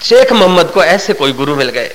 शेख 0.00 0.32
मोहम्मद 0.32 0.70
को 0.70 0.84
ऐसे 0.84 1.12
कोई 1.12 1.32
गुरु 1.32 1.56
मिल 1.56 1.68
गए। 1.68 1.90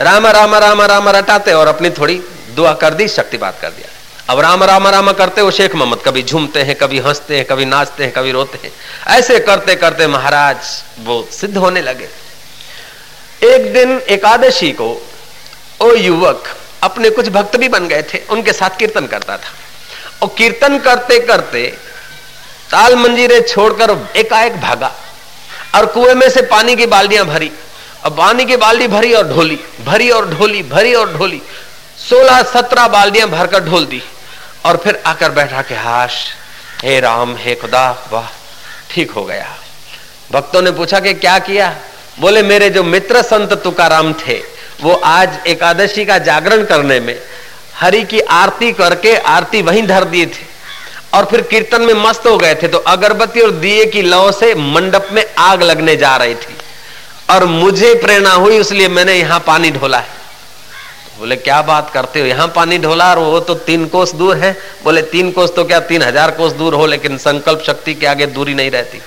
रामा 0.00 0.30
रामा 0.30 0.58
रामा 0.58 0.86
रामा 0.86 1.10
रटाते 1.10 1.52
और 1.52 1.68
अपनी 1.68 1.90
थोड़ी 1.90 2.20
दुआ 2.56 2.72
कर 2.74 2.94
दी, 2.94 3.08
शक्ति 3.08 3.36
बात 3.38 3.58
कर 3.60 3.70
दिया। 3.70 3.88
अब 4.30 4.40
राम 4.40 4.64
राम 4.64 4.88
राम 4.88 5.12
करते 5.12 5.40
हो 5.40 5.50
शेख 5.50 5.74
मोहम्मद 5.74 5.98
कभी 6.04 6.22
झूमते 6.22 6.62
हैं, 6.62 6.74
कभी 6.74 6.98
हँसते 6.98 7.36
हैं, 7.36 7.44
कभी 7.44 7.64
नाचते 7.64 8.04
हैं, 8.04 8.12
कभी 8.12 8.32
रोते 8.32 8.58
हैं। 8.64 8.72
ऐसे 9.18 9.38
करते 9.38 9.74
करते 9.74 10.06
महाराज 10.06 10.56
वो 11.00 11.28
सिद्ध 11.32 11.56
होने 11.56 11.80
लगे। 11.80 12.08
एक 13.42 13.72
दिन 13.72 14.02
एकादशी 14.08 14.70
को 14.72 15.08
ओ 15.80 15.94
युवक 15.94 16.44
अपने 16.82 17.10
कुछ 17.10 17.28
भक्त 17.28 17.56
भी 17.56 17.68
बन 17.68 17.88
गए 17.88 18.02
थे, 18.02 18.18
उनके 18.30 18.52
साथ 18.52 18.78
कीर्तन 18.78 19.06
करता 19.06 19.36
था। 19.36 19.52
और 20.22 20.34
कीर्तन 20.38 20.78
करते 20.78 21.18
करते 21.20 21.66
ताल 22.70 22.96
मंजीरे 22.96 23.40
छोड़कर 23.40 23.96
एकाएक 24.16 24.60
भागा 24.60 24.92
और 25.74 25.86
कुएँ 25.86 26.14
में 26.14 26.30
से 26.30 26.42
पानी 26.42 26.76
की 26.76 26.86
बाल्टियाँ 26.86 27.26
भरी 27.26 27.50
और 28.04 28.10
पानी 28.10 28.44
की 28.44 28.56
बाल्टी 28.56 28.88
भरी 28.88 29.12
और 29.12 29.28
ढोली, 29.28 29.58
भरी 29.84 30.10
और 30.10 30.30
ढोली, 30.30 30.62
भरी 30.62 30.94
और 30.94 31.12
ढोली, 31.12 31.42
सोलह 31.98 32.42
सत्रह 32.42 32.88
बाल्टियाँ 32.88 33.28
भरकर 33.28 33.64
ढोल 33.64 33.86
दी। 33.86 34.02
और 34.64 34.76
फिर 34.76 35.02
आकर 35.06 35.30
बैठा 35.30 35.62
के 35.62 35.74
हाश, 35.76 36.24
हे 36.82 36.98
राम, 37.00 37.34
हे 37.36 37.54
खुदा, 37.54 37.90
वाह, 38.12 38.28
ठीक 38.90 39.10
हो 39.10 39.24
गया। 39.24 39.56
भक्तों 40.32 40.62
ने 40.62 40.70
पूछा 40.70 41.00
कि 41.00 41.14
क्या 41.14 41.38
किया? 41.40 41.74
बोले, 42.20 42.42
मेरे 42.42 42.70
जो 42.70 42.82
मित्र 42.84 43.22
संत 43.22 43.52
तुकाराम 43.64 44.12
थे, 44.18 44.40
वो 44.82 44.94
आज 44.94 45.38
एकादशी 45.46 46.04
का 46.04 46.18
जागरण 46.20 46.64
करने 46.64 46.98
में 47.00 47.18
हरि 47.74 48.02
की 48.04 48.20
आरती 48.20 48.72
करके 48.72 49.16
आरती 49.16 49.62
वहीं 49.62 49.86
धर 49.86 50.04
दिए 50.04 50.26
थे 50.26 50.50
और 51.14 51.24
फिर 51.24 51.40
कीर्तन 51.42 51.82
में 51.82 51.94
मस्त 51.94 52.26
हो 52.26 52.36
गए 52.38 52.54
थे 52.54 52.68
तो 52.68 52.78
अगरबत्ती 52.88 53.40
और 53.40 53.50
दिए 53.52 53.84
की 53.86 54.02
लौ 54.02 54.30
से 54.32 54.54
मंडप 54.54 55.08
में 55.12 55.24
आग 55.38 55.62
लगने 55.62 55.96
जा 55.96 56.16
रही 56.16 56.34
थी 56.34 56.56
और 57.30 57.44
मुझे 57.46 57.94
प्रेरणा 57.94 58.32
हुई, 58.32 58.58
इसलिए 58.58 58.88
मैंने 58.88 59.14
यहाँ 59.14 59.38
पानी 59.46 59.70
ढोला 59.70 59.98
है। 59.98 60.20
बोले, 61.22 61.36
क्या 61.36 61.60
बात 61.62 61.90
करते 61.90 62.20
हो? 62.20 62.26
यहाँ 62.26 62.46
पानी 62.48 62.76
ढोला 62.78 63.08
और 63.10 63.18
वो 63.18 63.40
तो 63.40 63.54
तीन 63.56 63.84
कोस 63.88 64.14
दूर 64.14 64.36
है। 64.36 64.50
बोले, 64.84 65.02
तीन 65.02 65.30
कोस 65.30 65.54
तो 65.56 65.64
क्या 65.64 65.78
तीन 65.80 66.02
हज़ार 66.02 66.30
कोस 66.30 66.52
दूर 66.52 66.74
हो, 66.74 66.86
लेकिन 66.86 67.18
संकल्प 67.18 67.62
शक्ति 67.66 67.94
के 67.94 68.06
आगे 68.06 68.26
दूरी 68.28 68.54
नहीं 68.54 68.70
रहती। 68.70 69.00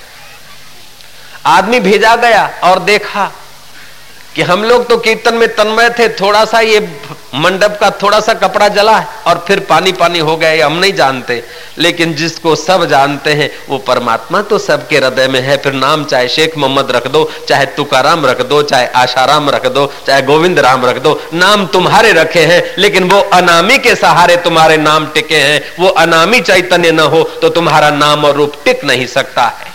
आदमी 1.45 1.79
भेजा 1.79 2.15
गया 2.15 2.45
और 2.63 2.79
देखा 2.79 3.31
कि 4.35 4.41
हम 4.41 4.63
लोग 4.63 4.87
तो 4.87 4.97
कीर्तन 4.97 5.35
में 5.35 5.47
तन्मय 5.55 5.89
थे, 5.89 6.07
थोड़ा 6.09 6.43
सा 6.45 6.59
ये 6.59 6.79
मंडप 7.35 7.77
का 7.81 7.89
थोड़ा 8.01 8.19
सा 8.19 8.33
कपड़ा 8.33 8.67
जला 8.67 8.97
है 8.97 9.07
और 9.27 9.43
फिर 9.47 9.59
पानी 9.59 9.91
पानी 9.91 10.19
हो 10.19 10.35
गए 10.37 10.59
हम 10.59 10.73
नहीं 10.73 10.93
जानते। 10.93 11.43
लेकिन 11.77 12.13
जिसको 12.15 12.55
सब 12.55 12.85
जानते 12.85 13.33
हैं, 13.33 13.49
वो 13.69 13.77
परमात्मा 13.77 14.41
तो 14.41 14.57
सबके 14.57 14.97
हृदय 14.97 15.27
में 15.27 15.39
है। 15.41 15.57
फिर 15.57 15.73
नाम 15.73 16.03
चाहे 16.05 16.27
शेख 16.27 16.57
मोहम्मद 16.57 16.91
रख 16.91 17.07
दो, 17.07 17.29
चाहे 17.49 17.65
तुकाराम 17.75 18.25
रख 18.25 18.41
दो, 18.41 18.61
चाहे 18.63 18.87
आशाराम 18.95 19.49
रख 19.49 19.67
दो, 19.67 19.91
चाहे 20.07 20.21
गोविंद 20.21 20.59
राम 20.59 20.85
रख 20.85 20.97
दो, 20.97 21.19
नाम 21.33 21.65
तुम्हारे 21.67 22.11
रखे 22.13 22.45
हैं, 22.45 22.63
लेकिन 22.77 23.09
वो 23.09 23.19
अनामी 23.33 23.77
के 23.77 23.95
सहारे 23.95 24.35
तुम्हारे 24.37 24.77
नाम 24.77 25.05
टिके 25.05 25.37
हैं। 25.37 25.61
वो 25.79 25.87
अनामी 25.87 26.39
चैतन्य 26.41 26.91
न 26.91 26.99
हो 26.99 27.23
तो 27.41 27.49
तुम्हारा 27.49 27.89
नाम 27.89 28.25
और 28.25 28.35
रूप 28.35 28.53
टिक 28.65 28.83
नहीं 28.85 29.07
सकता 29.07 29.43
है। 29.43 29.73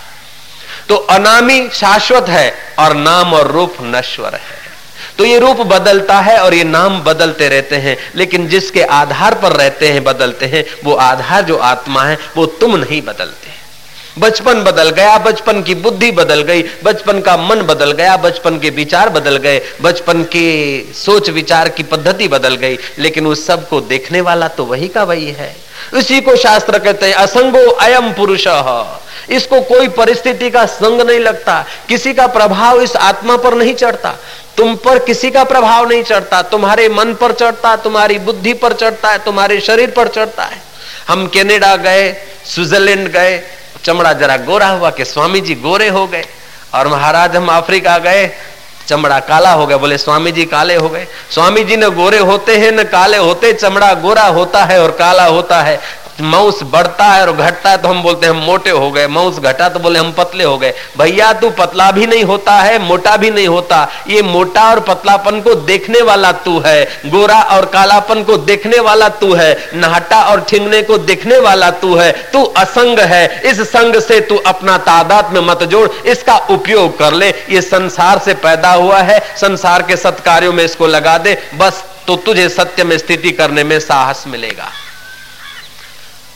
तो 0.91 0.95
अनामी 0.95 1.69
शाश्वत 1.73 2.29
है 2.29 2.53
और 2.79 2.93
नाम 2.93 3.33
और 3.33 3.51
रूप 3.51 3.75
नश्वर 3.81 4.33
है। 4.33 4.59
तो 5.17 5.25
ये 5.25 5.37
रूप 5.39 5.57
बदलता 5.57 6.19
है 6.19 6.37
और 6.39 6.53
ये 6.53 6.63
नाम 6.63 6.99
बदलते 7.01 7.49
रहते 7.49 7.75
हैं, 7.75 7.97
लेकिन 8.15 8.47
जिसके 8.47 8.81
आधार 8.81 9.35
पर 9.35 9.51
रहते 9.51 9.87
हैं, 9.87 10.03
बदलते 10.03 10.45
हैं, 10.45 10.63
वो 10.83 10.93
आधार 10.93 11.43
जो 11.43 11.57
आत्मा 11.57 12.03
है, 12.03 12.17
वो 12.37 12.45
तुम 12.45 12.75
नहीं 12.75 13.01
बदलते 13.01 13.49
बचपन 14.19 14.63
बदल 14.63 14.89
गया, 14.89 15.17
बचपन 15.17 15.61
की 15.63 15.75
बुद्धि 15.75 16.11
बदल 16.11 16.41
गई, 16.41 16.63
बचपन 16.83 17.21
का 17.21 17.37
मन 17.37 17.61
बदल 17.61 17.91
गया, 17.91 18.17
बचपन 18.17 18.59
के 18.59 18.69
विचार 18.69 19.09
बदल 19.09 19.37
गए, 19.37 19.61
बचपन 19.81 20.23
के 20.23 20.93
सोच 20.93 21.29
विचार 21.29 21.69
की 21.69 21.83
पद्धति 21.83 22.27
बदल 22.27 22.55
गई, 22.55 22.77
लेकिन 22.99 23.27
उस 23.27 23.45
सबको 23.47 23.81
देखने 23.81 24.21
वाला 24.21 24.47
तो 24.47 24.65
वही 24.65 24.87
का 24.87 25.03
वही 25.03 25.31
है। 25.31 25.55
उसी 25.93 26.21
को 26.21 26.35
शास्त्र 26.35 26.79
कहते 26.79 27.05
हैं, 27.05 27.13
असंगो 27.13 27.65
अयम 27.71 28.11
पुरुष। 28.13 28.47
इसको 29.29 29.61
कोई 29.61 29.87
परिस्थिति 29.87 30.49
का 30.49 30.65
संग 30.65 31.01
नहीं 31.01 31.19
लगता। 31.19 31.65
किसी 31.87 32.13
का 32.13 32.27
प्रभाव 32.27 32.81
इस 32.81 32.95
आत्मा 32.95 33.37
पर 33.37 33.53
नहीं 33.53 33.75
चढ़ता। 33.75 34.13
तुम 34.57 34.75
पर 34.75 34.99
किसी 34.99 35.31
का 35.31 35.43
प्रभाव 35.43 35.89
नहीं 35.89 36.03
चढ़ता। 36.03 36.41
तुम्हारे 36.41 36.89
मन 36.89 37.13
पर 37.13 37.31
चढ़ता, 37.31 37.75
तुम्हारी 37.75 38.19
बुद्धि 38.19 38.53
पर 38.53 38.73
चढ़ता 38.73 39.09
है, 39.09 39.17
तुम्हारे 39.19 39.59
शरीर 39.59 39.91
पर 39.91 40.07
चढ़ता 40.07 40.43
है। 40.43 40.61
हम 41.07 41.27
कनाडा 41.27 41.75
गए, 41.75 42.15
स्विट्जरलैंड 42.45 43.07
गए, 43.07 43.43
चमड़ा 43.83 44.13
जरा 44.13 44.37
गोरा 44.37 44.67
हुआ 44.67 44.89
कि 44.89 45.05
स्वामी 45.05 45.41
जी 45.41 45.55
गोरे 45.55 45.87
हो 45.87 46.07
गए। 46.07 46.25
और 46.73 46.87
महाराज 46.87 47.35
हम 47.35 47.47
अफ्रीका 47.47 47.97
गए, 47.97 48.31
चमड़ा 48.87 49.19
काला 49.19 49.51
हो 49.51 49.67
गया। 49.67 49.77
बोले 49.77 49.97
स्वामी 49.97 50.31
जी 50.31 50.45
काले 50.45 50.75
हो 50.75 50.89
गए। 50.89 51.07
स्वामी 51.31 51.63
जी 51.63 51.77
न 51.77 51.89
गोरे 51.89 52.17
होते 52.17 52.55
हैं, 52.55 52.71
न 52.71 52.83
काले 52.83 53.17
होते, 53.17 53.53
चमड़ा 53.53 53.93
गोरा 53.93 54.23
होता 54.23 54.63
है 54.63 54.83
और 54.83 54.91
काला 54.91 55.25
होता 55.25 55.61
है। 55.61 55.79
माउस 56.21 56.61
बढ़ता 56.63 57.05
है 57.05 57.25
और 57.27 57.31
घटता 57.33 57.69
है 57.69 57.77
तो 57.77 57.87
हम 57.87 58.01
बोलते 58.03 58.27
हैं 58.27 58.33
हम 58.33 58.39
मोटे 58.39 58.69
हो 58.69 58.89
गए। 58.91 59.07
माउस 59.07 59.39
घटा 59.39 59.67
तो 59.69 59.79
बोले 59.79 59.99
हम 59.99 60.11
पतले 60.11 60.43
हो 60.43 60.57
गए। 60.57 60.73
भैया, 60.97 61.31
तू 61.33 61.49
पतला 61.49 61.89
भी 61.91 62.05
नहीं 62.05 62.23
होता 62.23 62.53
है, 62.53 62.77
मोटा 62.79 63.15
भी 63.17 63.29
नहीं 63.31 63.47
होता। 63.47 63.87
ये 64.07 64.21
मोटा 64.21 64.69
और 64.69 64.79
पतलापन 64.79 65.39
को 65.41 65.55
देखने 65.55 66.01
वाला 66.01 66.31
तू 66.31 66.59
है। 66.59 66.83
गोरा 67.05 67.41
और 67.51 67.65
कालापन 67.65 68.23
को 68.23 68.37
देखने 68.37 68.79
वाला 68.79 69.09
तू 69.09 69.33
है। 69.33 69.51
नहटा 69.75 70.21
और 70.23 70.41
ठिंगने 70.41 70.81
को 70.81 70.97
देखने 70.97 71.39
वाला 71.39 71.69
तू 71.71 71.95
है। 71.95 72.11
तू 72.33 72.43
असंग 72.57 72.99
है। 72.99 73.41
इस 73.41 73.61
संग 73.61 73.99
से 74.01 74.19
तू 74.21 74.37
अपना 74.47 74.77
तादाद 74.79 75.31
में 75.33 75.41
मत 75.41 75.63
जोड़। 75.63 75.87
इसका 76.07 76.37
उपयोग 76.49 76.97
कर 76.99 77.13
ले। 77.13 77.29
ये 77.49 77.61
संसार 77.61 78.19
से 78.19 78.33
पैदा 78.33 78.71
हुआ 78.73 78.99
है। 78.99 79.19
संसार 79.37 79.81
के 79.81 79.95
सत्कार्यों 79.97 80.53
में 80.53 80.63
इसको 80.63 80.87
लगा 80.87 81.17
दे। 81.17 81.37
बस 81.55 81.83
तो 82.07 82.15
तुझे 82.15 82.47
सत्य 82.49 82.83
में 82.83 82.97
स्थिति 82.97 83.31
करने 83.31 83.63
में 83.63 83.79
साहस 83.79 84.23
मिलेगा। 84.27 84.69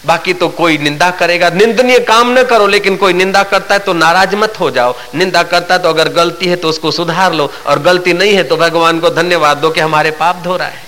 बाकी 0.06 0.34
तो 0.34 0.48
कोई 0.50 0.78
निंदा 0.78 1.10
करेगा। 1.12 1.50
निंदनीय 1.50 2.00
काम 2.00 2.32
न 2.40 2.44
करो, 2.44 2.68
लेकिन 2.68 2.96
कोई 2.98 3.14
निंदा 3.14 3.44
करता 3.44 3.74
है 3.74 3.80
तो 3.80 3.94
नाराज़ 3.94 4.36
मत 4.36 4.60
हो 4.60 4.70
जाओ। 4.72 4.96
निंदा 5.16 5.44
करता 5.44 5.74
है 5.74 5.82
तो 5.82 5.90
अगर 5.90 6.10
गलती 6.10 6.46
है 6.46 6.56
तो 6.56 6.70
उसको 6.70 6.92
सुधार 6.92 7.34
लो, 7.34 7.52
और 7.66 7.80
गलती 7.80 8.14
नहीं 8.14 8.34
है 8.34 8.44
तो 8.44 8.58
भगवान 8.58 9.00
को 9.00 9.10
धन्यवाद 9.10 9.58
दो 9.58 9.70
कि 9.70 9.80
हमारे 9.80 10.12
पाप 10.12 10.42
धो 10.44 10.58
रहा 10.58 10.68
है। 10.68 10.84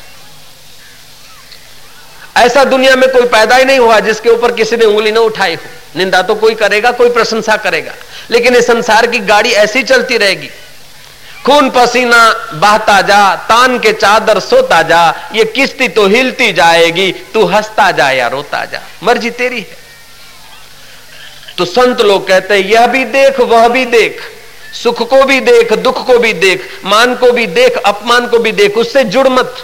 ऐसा 2.38 2.64
दुनिया 2.64 2.96
में 2.96 3.10
कोई 3.10 3.26
पैदा 3.28 3.56
ही 3.56 3.66
नहीं 3.66 3.80
हुआ 3.80 4.00
जिसके 4.00 4.30
ऊपर 4.30 4.52
किसी 4.52 4.78
ने 4.78 4.86
उंगली 4.86 5.12
न 5.12 5.18
उठाई 5.18 5.56
हो। 5.56 6.00
निंदा 6.00 6.22
तो 6.22 6.36
कोई 6.36 6.56
करेगा, 6.56 6.92
कोई 6.92 7.10
प्रशंसा 7.10 7.56
करेगा। 7.58 7.94
लेकिन 8.32 8.56
इस 8.56 8.68
संसार 8.68 9.08
की 9.08 9.20
गाड़ी 9.20 9.52
ऐसी 9.52 9.84
चलती 9.84 10.18
रहेगी। 10.18 10.50
खून 11.48 11.70
पसीना 11.70 12.52
बहता 12.54 13.02
जा, 13.02 13.36
तान 13.36 13.80
के 13.80 13.94
चादर 13.94 14.40
सोता 14.40 14.82
जा, 14.82 15.30
ये 15.34 15.44
किस्ती 15.46 15.88
तो 15.88 16.08
हिलती 16.08 16.54
जाएगी, 16.54 17.12
तू 17.12 17.46
हंसता 17.46 17.92
जा 17.92 18.12
या 18.12 18.28
रोता 18.28 18.66
जा। 18.66 18.82
मर्ज़ी 19.04 19.30
तेरी 19.30 19.60
है। 19.60 19.78
तो 21.58 21.66
संत 21.66 22.02
लोग 22.02 22.28
कहते 22.28 22.54
हैं, 22.54 22.62
यह 22.62 22.88
भी 22.88 23.06
देख, 23.06 23.40
वह 23.40 23.68
भी 23.68 23.86
देख, 23.86 24.20
सुख 24.84 25.10
को 25.10 25.24
भी 25.24 25.40
देख, 25.40 25.74
दुख 25.74 26.06
को 26.08 26.18
भी 26.18 26.34
देख, 26.34 26.70
मान 26.86 27.16
को 27.16 27.32
भी 27.32 27.48
देख, 27.48 27.78
अपमान 27.78 28.28
को 28.28 28.40
भी 28.40 28.52
देख, 28.52 28.78
उससे 28.78 29.04
जुड़ 29.04 29.28
मत। 29.28 29.56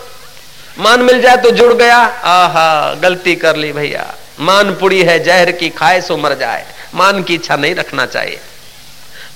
मान 0.79 1.01
मिल 1.01 1.21
जाए 1.21 1.37
तो 1.37 1.51
जुड़ 1.51 1.73
गया, 1.73 1.97
आहा, 2.23 2.93
गलती 2.93 3.35
कर 3.35 3.55
ली 3.55 3.71
भैया। 3.71 4.13
मान 4.39 4.73
पुड़ी 4.75 5.03
है, 5.03 5.23
जहर 5.23 5.51
की 5.51 5.69
खाए 5.69 6.01
सो 6.01 6.17
मर 6.17 6.33
जाए। 6.33 6.65
मान 6.95 7.23
की 7.23 7.35
इच्छा 7.35 7.55
नहीं 7.55 7.75
रखना 7.75 8.05
चाहिए। 8.05 8.39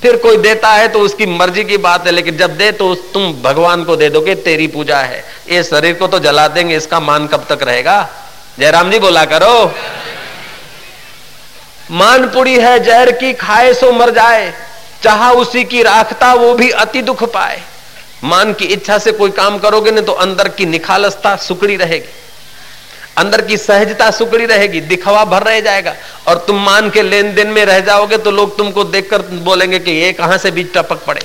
फिर 0.01 0.16
कोई 0.18 0.38
देता 0.38 0.70
है 0.70 0.88
तो 0.88 1.00
उसकी 1.00 1.25
मर्ज़ी 1.25 1.63
की 1.63 1.77
बात 1.77 2.06
है, 2.06 2.12
लेकिन 2.12 2.38
जब 2.38 2.58
दे 2.58 2.72
तो 2.72 2.94
तुम 3.13 3.32
भगवान 3.44 3.84
को 3.84 3.96
दे 3.96 4.10
दोगे, 4.10 4.36
तेरी 4.36 4.68
पूजा 4.68 4.98
है। 5.00 5.24
ये 5.50 5.63
शरीर 5.63 5.94
को 5.94 6.08
तो 6.08 6.20
जला 6.20 6.48
देंगे, 6.48 6.75
इसका 6.77 7.00
मान 7.00 7.27
कब 7.27 7.46
तक 7.50 7.63
रहेगा? 7.63 8.10
जयराम 8.60 8.92
जी 8.92 9.00
बोला 9.00 9.24
करो। 9.25 9.74
मान 11.92 12.27
पुड़ी 12.27 12.56
है, 12.56 12.80
जहर 12.80 13.12
की 13.12 13.34
खाए 13.34 13.74
सो 13.74 13.92
मर 13.92 14.12
जाए। 14.12 14.54
चाह 15.04 15.30
उसी 15.32 15.63
की 15.63 15.82
राखता, 15.84 16.34
वो 16.34 16.54
भी 16.54 16.70
अति 16.72 17.01
दुख 17.01 17.24
पाए। 17.24 17.62
मान 18.24 18.54
की 18.54 18.66
इच्छा 18.66 18.98
से 18.98 19.12
कोई 19.12 19.32
काम 19.32 19.58
करोगे 19.58 19.92
ना 19.92 20.01
तो 20.01 20.12
अंदर 20.13 20.48
की 20.48 20.66
निखालसता 20.66 21.36
सुकड़ी 21.38 21.75
रहेगी। 21.75 22.10
अंदर 23.18 23.42
की 23.42 23.58
सहजता 23.58 24.10
सुकड़ी 24.12 24.46
रहेगी, 24.46 24.82
दिखावा 24.84 25.24
भर 25.26 25.44
रह 25.44 25.60
जाएगा। 25.62 25.96
और 26.28 26.44
तुम 26.48 26.62
मान 26.62 26.90
के 26.90 27.02
लेन 27.04 27.34
देन 27.36 27.48
में 27.50 27.66
रह 27.66 27.80
जाओगे 27.82 28.18
तो 28.20 28.32
लोग 28.32 28.58
तुमको 28.58 28.84
देखकर 28.86 29.22
बोलेंगे 29.44 29.80
कि 29.80 29.92
ये 29.94 30.12
कहाँ 30.14 30.38
से 30.38 30.52
बीच 30.52 30.74
टपक 30.74 31.04
पड़े। 31.06 31.22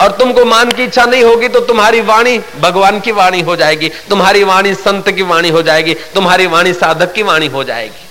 और 0.00 0.10
तुमको 0.18 0.44
मान 0.46 0.70
की 0.70 0.84
इच्छा 0.84 1.04
नहीं 1.04 1.22
होगी 1.24 1.48
तो 1.48 1.60
तुम्हारी 1.62 2.00
वाणी 2.02 2.38
भगवान 2.60 3.00
की 3.00 3.12
वाणी 3.12 3.40
हो 3.42 3.56
जाएगी, 3.56 3.88
तुम्हारी 4.10 4.44
वाणी 4.44 4.74
संत 4.76 5.08
की 5.10 5.22
वाणी 5.24 5.48
हो 5.50 5.62
जाएगी, 5.62 5.94
तुम्हारी 6.14 6.46
वाणी 6.48 6.72
साधक 6.74 7.12
की 7.12 7.22
वाणी 7.22 7.46
हो 7.48 7.64
जाएगी। 7.64 8.06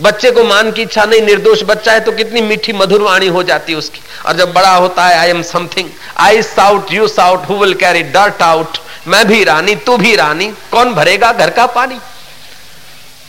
बच्चे 0.00 0.30
को 0.30 0.42
मान 0.44 0.70
की 0.72 0.82
इच्छा 0.82 1.04
नहीं, 1.04 1.20
निर्दोष 1.22 1.62
बच्चा 1.66 1.92
है 1.92 2.00
तो 2.00 2.12
कितनी 2.12 2.40
मीठी 2.42 2.72
मधुर 2.72 3.02
वाणी 3.02 3.26
हो 3.28 3.42
जाती 3.42 3.72
है 3.72 3.78
उसकी। 3.78 4.00
और 4.26 4.36
जब 4.36 4.52
बड़ा 4.52 4.74
होता 4.74 5.06
है 5.06 5.16
I 5.18 5.30
am 5.30 5.42
something 5.44 5.88
I 6.18 6.42
sought 6.44 6.92
you 6.92 7.08
sought 7.08 7.48
who 7.48 7.56
will 7.56 7.74
carry 7.76 8.02
dirt 8.12 8.42
out 8.42 8.78
मैं 9.08 9.26
भी 9.26 9.42
रानी, 9.44 9.74
तू 9.76 9.96
भी 9.96 10.14
रानी, 10.16 10.46
कौन 10.72 10.94
भरेगा 10.94 11.32
घर 11.32 11.50
का 11.50 11.66
पानी? 11.68 11.98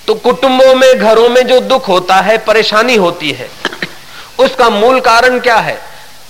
तो 0.07 0.13
कुटुंबों 0.15 0.73
में, 0.75 0.99
घरों 0.99 1.27
में 1.29 1.45
जो 1.47 1.59
दुख 1.61 1.87
होता 1.87 2.15
है, 2.17 2.37
परेशानी 2.37 2.95
होती 2.95 3.31
है, 3.31 3.49
उसका 4.39 4.69
मूल 4.69 4.99
कारण 5.01 5.39
क्या 5.39 5.55
है 5.57 5.77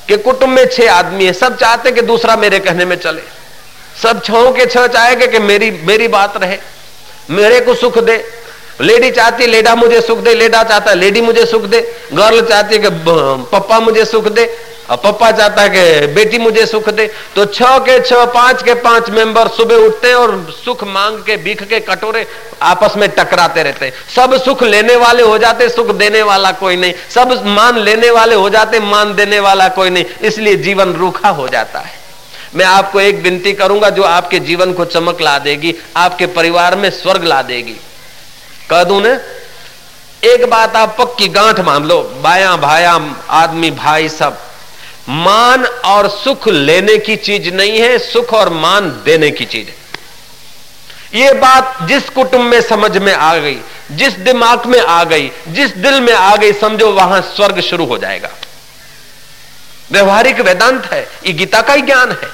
कि 0.08 0.18
कुटुंब 0.18 0.52
में 0.52 0.66
छह 0.68 0.92
आदमी 0.94 1.26
है, 1.26 1.34
सब 1.34 1.58
चाहते 1.58 1.92
कि 1.92 2.02
दूसरा 2.04 2.36
मेरे 2.36 2.60
कहने 2.60 2.86
में 2.86 2.96
चले। 2.98 3.22
सब 4.02 4.22
छो 4.24 4.52
के 4.54 4.66
छह 4.66 4.88
चाहेंगे 4.88 5.28
कि 5.28 5.40
मेरी 5.40 5.72
मेरी 5.84 6.08
बात 6.10 6.38
रहे, 6.38 6.58
मेरे 7.30 7.60
को 7.60 7.76
सुख 7.76 7.98
दे। 8.00 8.24
लेडी 8.82 9.10
चाहती 9.12 9.44
है, 9.44 9.50
लेडा 9.50 9.76
मुझे 9.76 10.02
सुख 10.02 10.18
दे, 10.18 10.34
लेडा 10.36 10.64
चाहता 10.64 10.92
है, 10.92 10.98
लेडी 10.98 11.22
मुझे 11.22 11.46
सुख 11.46 11.62
दे। 11.64 11.80
गर्ल 12.14 12.42
चाहती 12.42 12.76
है 12.76 12.82
कि 12.82 12.90
पप्पा 13.52 13.80
मुझे 13.80 14.06
सुख 14.06 14.28
दे। 14.30 14.46
और 14.90 14.98
पप्पा 14.98 15.32
चाहता 15.32 15.62
है 15.62 15.70
कि 15.70 16.08
बेटी 16.08 16.38
मुझे 16.38 16.66
सुख 16.66 16.90
दे। 16.90 17.12
तो 17.36 17.46
छ 17.46 17.62
के 17.62 18.00
छ 18.00 18.14
पाँच 18.14 18.64
के 18.64 18.74
पाँच 18.74 19.10
मेंबर 19.10 19.48
सुबह 19.48 19.76
उठते 19.76 20.08
हैं 20.08 20.16
और 20.16 20.58
सुख 20.66 20.84
मांग 20.84 21.18
के, 21.20 21.38
भीख 21.38 21.64
के 21.64 21.80
कटोरे 21.80 22.28
आपस 22.62 22.94
में 22.98 23.10
टकराते 23.10 23.64
रहते। 23.64 23.94
सब 24.16 24.44
सुख 24.44 24.64
लेने 24.64 24.96
वाले 24.96 25.24
हो 25.24 25.38
जाते, 25.38 25.70
सुख 25.70 25.88
देने 25.88 26.22
वाला 26.22 26.52
कोई 26.52 26.76
नहीं। 26.76 26.94
सब 27.10 27.44
मान 27.46 27.78
लेने 27.78 28.10
वाले 28.10 28.36
हो 28.36 28.50
जाते, 28.50 28.80
मान 28.80 29.16
देने 29.16 29.40
वाला 29.40 29.68
कोई 29.68 29.90
नहीं। 29.90 30.06
इसलिए 30.22 30.56
जीवन 30.56 30.94
रूखा 30.94 31.30
हो 31.30 31.48
जाता 31.48 31.80
है। 31.80 31.94
मैं 32.56 32.66
आपको 32.66 33.00
एक 33.00 33.16
विनती 33.16 33.54
करूँगा, 33.54 33.90
जो 33.90 34.04
आपके 34.04 34.40
जीवन 34.40 34.74
को 34.74 34.86
चमक 34.86 35.22
ला 35.22 35.40
देगी, 35.40 35.76
आपके 35.98 36.26
परिवार 36.26 36.76
में 36.76 36.90
स्वर्ग 36.90 37.24
ला 37.24 37.42
देगी। 37.42 37.76
कह 38.70 38.84
दू 38.84 39.00
ने, 39.00 39.20
एक 40.24 40.50
बात 40.50 40.76
आप 40.76 40.96
पक्की 41.00 41.28
गांठ 41.28 41.60
मान 41.60 41.84
लो। 41.84 42.02
बाया 42.24 42.56
भाया 42.56 43.16
आदमी 43.30 43.72
भाई 43.72 44.10
सब। 44.10 44.49
मान 45.10 45.66
और 45.66 46.10
सुख 46.10 46.48
लेने 46.48 46.98
की 46.98 47.16
चीज़ 47.16 47.50
नहीं 47.50 47.80
है, 47.80 48.00
सुख 48.00 48.34
और 48.34 48.50
मान 48.50 49.02
देने 49.06 49.32
की 49.32 49.46
चीज़ 49.46 49.68
है। 49.68 49.80
ये 51.22 51.34
बात 51.34 51.78
जिस 51.84 52.10
कुटुंब 52.10 52.42
में 52.42 52.62
समझ 52.62 52.98
में 52.98 53.14
आ 53.14 53.38
गई, 53.38 53.58
जिस 53.92 54.14
दिमाग 54.14 54.66
में 54.66 54.80
आ 54.80 55.04
गई, 55.04 55.32
जिस 55.48 55.78
दिल 55.78 56.02
में 56.02 56.14
आ 56.14 56.36
गई, 56.36 56.54
समझो 56.54 56.92
वहाँ 56.92 57.22
स्वर्ग 57.22 57.60
शुरू 57.60 57.86
हो 57.86 57.98
जाएगा। 57.98 58.30
व्यवहारिक 59.92 60.40
वेदांत 60.40 60.86
है, 60.86 61.08
ये 61.26 61.34
गीता 61.34 61.62
का 61.62 61.74
ही 61.74 61.82
ज्ञान 61.82 62.12
है। 62.12 62.30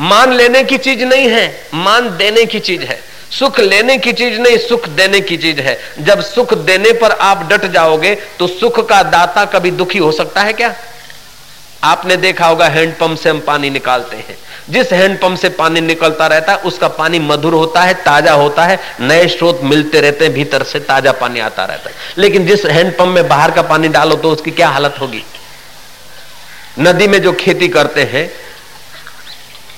मान 0.00 0.32
लेने 0.32 0.64
की 0.64 0.78
चीज़ 0.78 1.04
नहीं 1.04 1.28
है, 1.28 1.68
मान 1.74 2.16
देने 2.16 2.44
की 2.44 2.60
चीज़ 2.60 2.82
है। 2.82 3.02
सुख 3.38 3.60
लेने 3.60 3.98
की 3.98 4.12
चीज़ 4.12 4.40
नहीं, 4.40 4.58
सुख 4.58 4.88
देने 4.88 5.20
की 5.20 5.36
चीज़ 5.36 5.60
है। 5.60 5.80
जब 6.00 6.20
सुख 6.20 6.54
देने 6.54 6.92
पर 6.92 7.10
आप 7.10 7.48
डट 7.52 7.64
जाओगे 7.64 8.14
तो 8.14 8.46
सुख 8.46 8.88
का 8.88 9.02
दाता 9.02 9.44
कभी 9.44 9.70
दुखी 9.70 9.98
हो 9.98 10.12
सकता 10.12 10.42
है 10.42 10.52
क्या? 10.52 10.74
आपने 11.82 12.16
देखा 12.16 12.46
होगा 12.46 12.66
हैंडपंप 12.68 13.18
से 13.18 13.30
हम 13.30 13.40
पानी 13.40 13.70
निकालते 13.70 14.16
हैं। 14.16 14.36
जिस 14.70 14.92
हैंडपंप 14.92 15.38
से 15.38 15.48
पानी 15.50 15.80
निकलता 15.80 16.26
रहता 16.26 16.52
है, 16.52 16.58
उसका 16.60 16.88
पानी 16.90 17.18
मधुर 17.20 17.54
होता 17.54 17.82
है, 17.82 17.94
ताज़ा 17.96 18.32
होता 18.34 18.64
है, 18.64 18.78
नए 19.00 19.26
स्रोत 19.28 19.60
मिलते 19.64 20.00
रहते 20.00 20.24
हैं, 20.24 20.32
भीतर 20.34 20.62
से 20.62 20.80
ताज़ा 20.80 21.12
पानी 21.14 21.40
आता 21.40 21.64
रहता 21.64 21.90
है। 21.90 21.94
लेकिन 22.18 22.46
जिस 22.46 22.64
हैंडपंप 22.66 23.08
में 23.08 23.28
बाहर 23.28 23.50
का 23.50 23.62
पानी 23.64 23.88
डालो 23.90 24.16
तो 24.16 24.30
उसकी 24.30 24.50
क्या 24.52 24.68
हालत 24.68 24.96
होगी? 25.00 25.22
नदी 26.78 27.06
में 27.08 27.20
जो 27.22 27.32
खेती 27.34 27.68
करते 27.70 28.02
हैं 28.04 28.28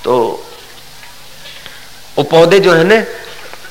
तो 0.03 0.15
वो 2.17 2.23
पौधे 2.25 2.59
जो 2.59 2.73
है 2.73 2.83
ना, 2.83 3.03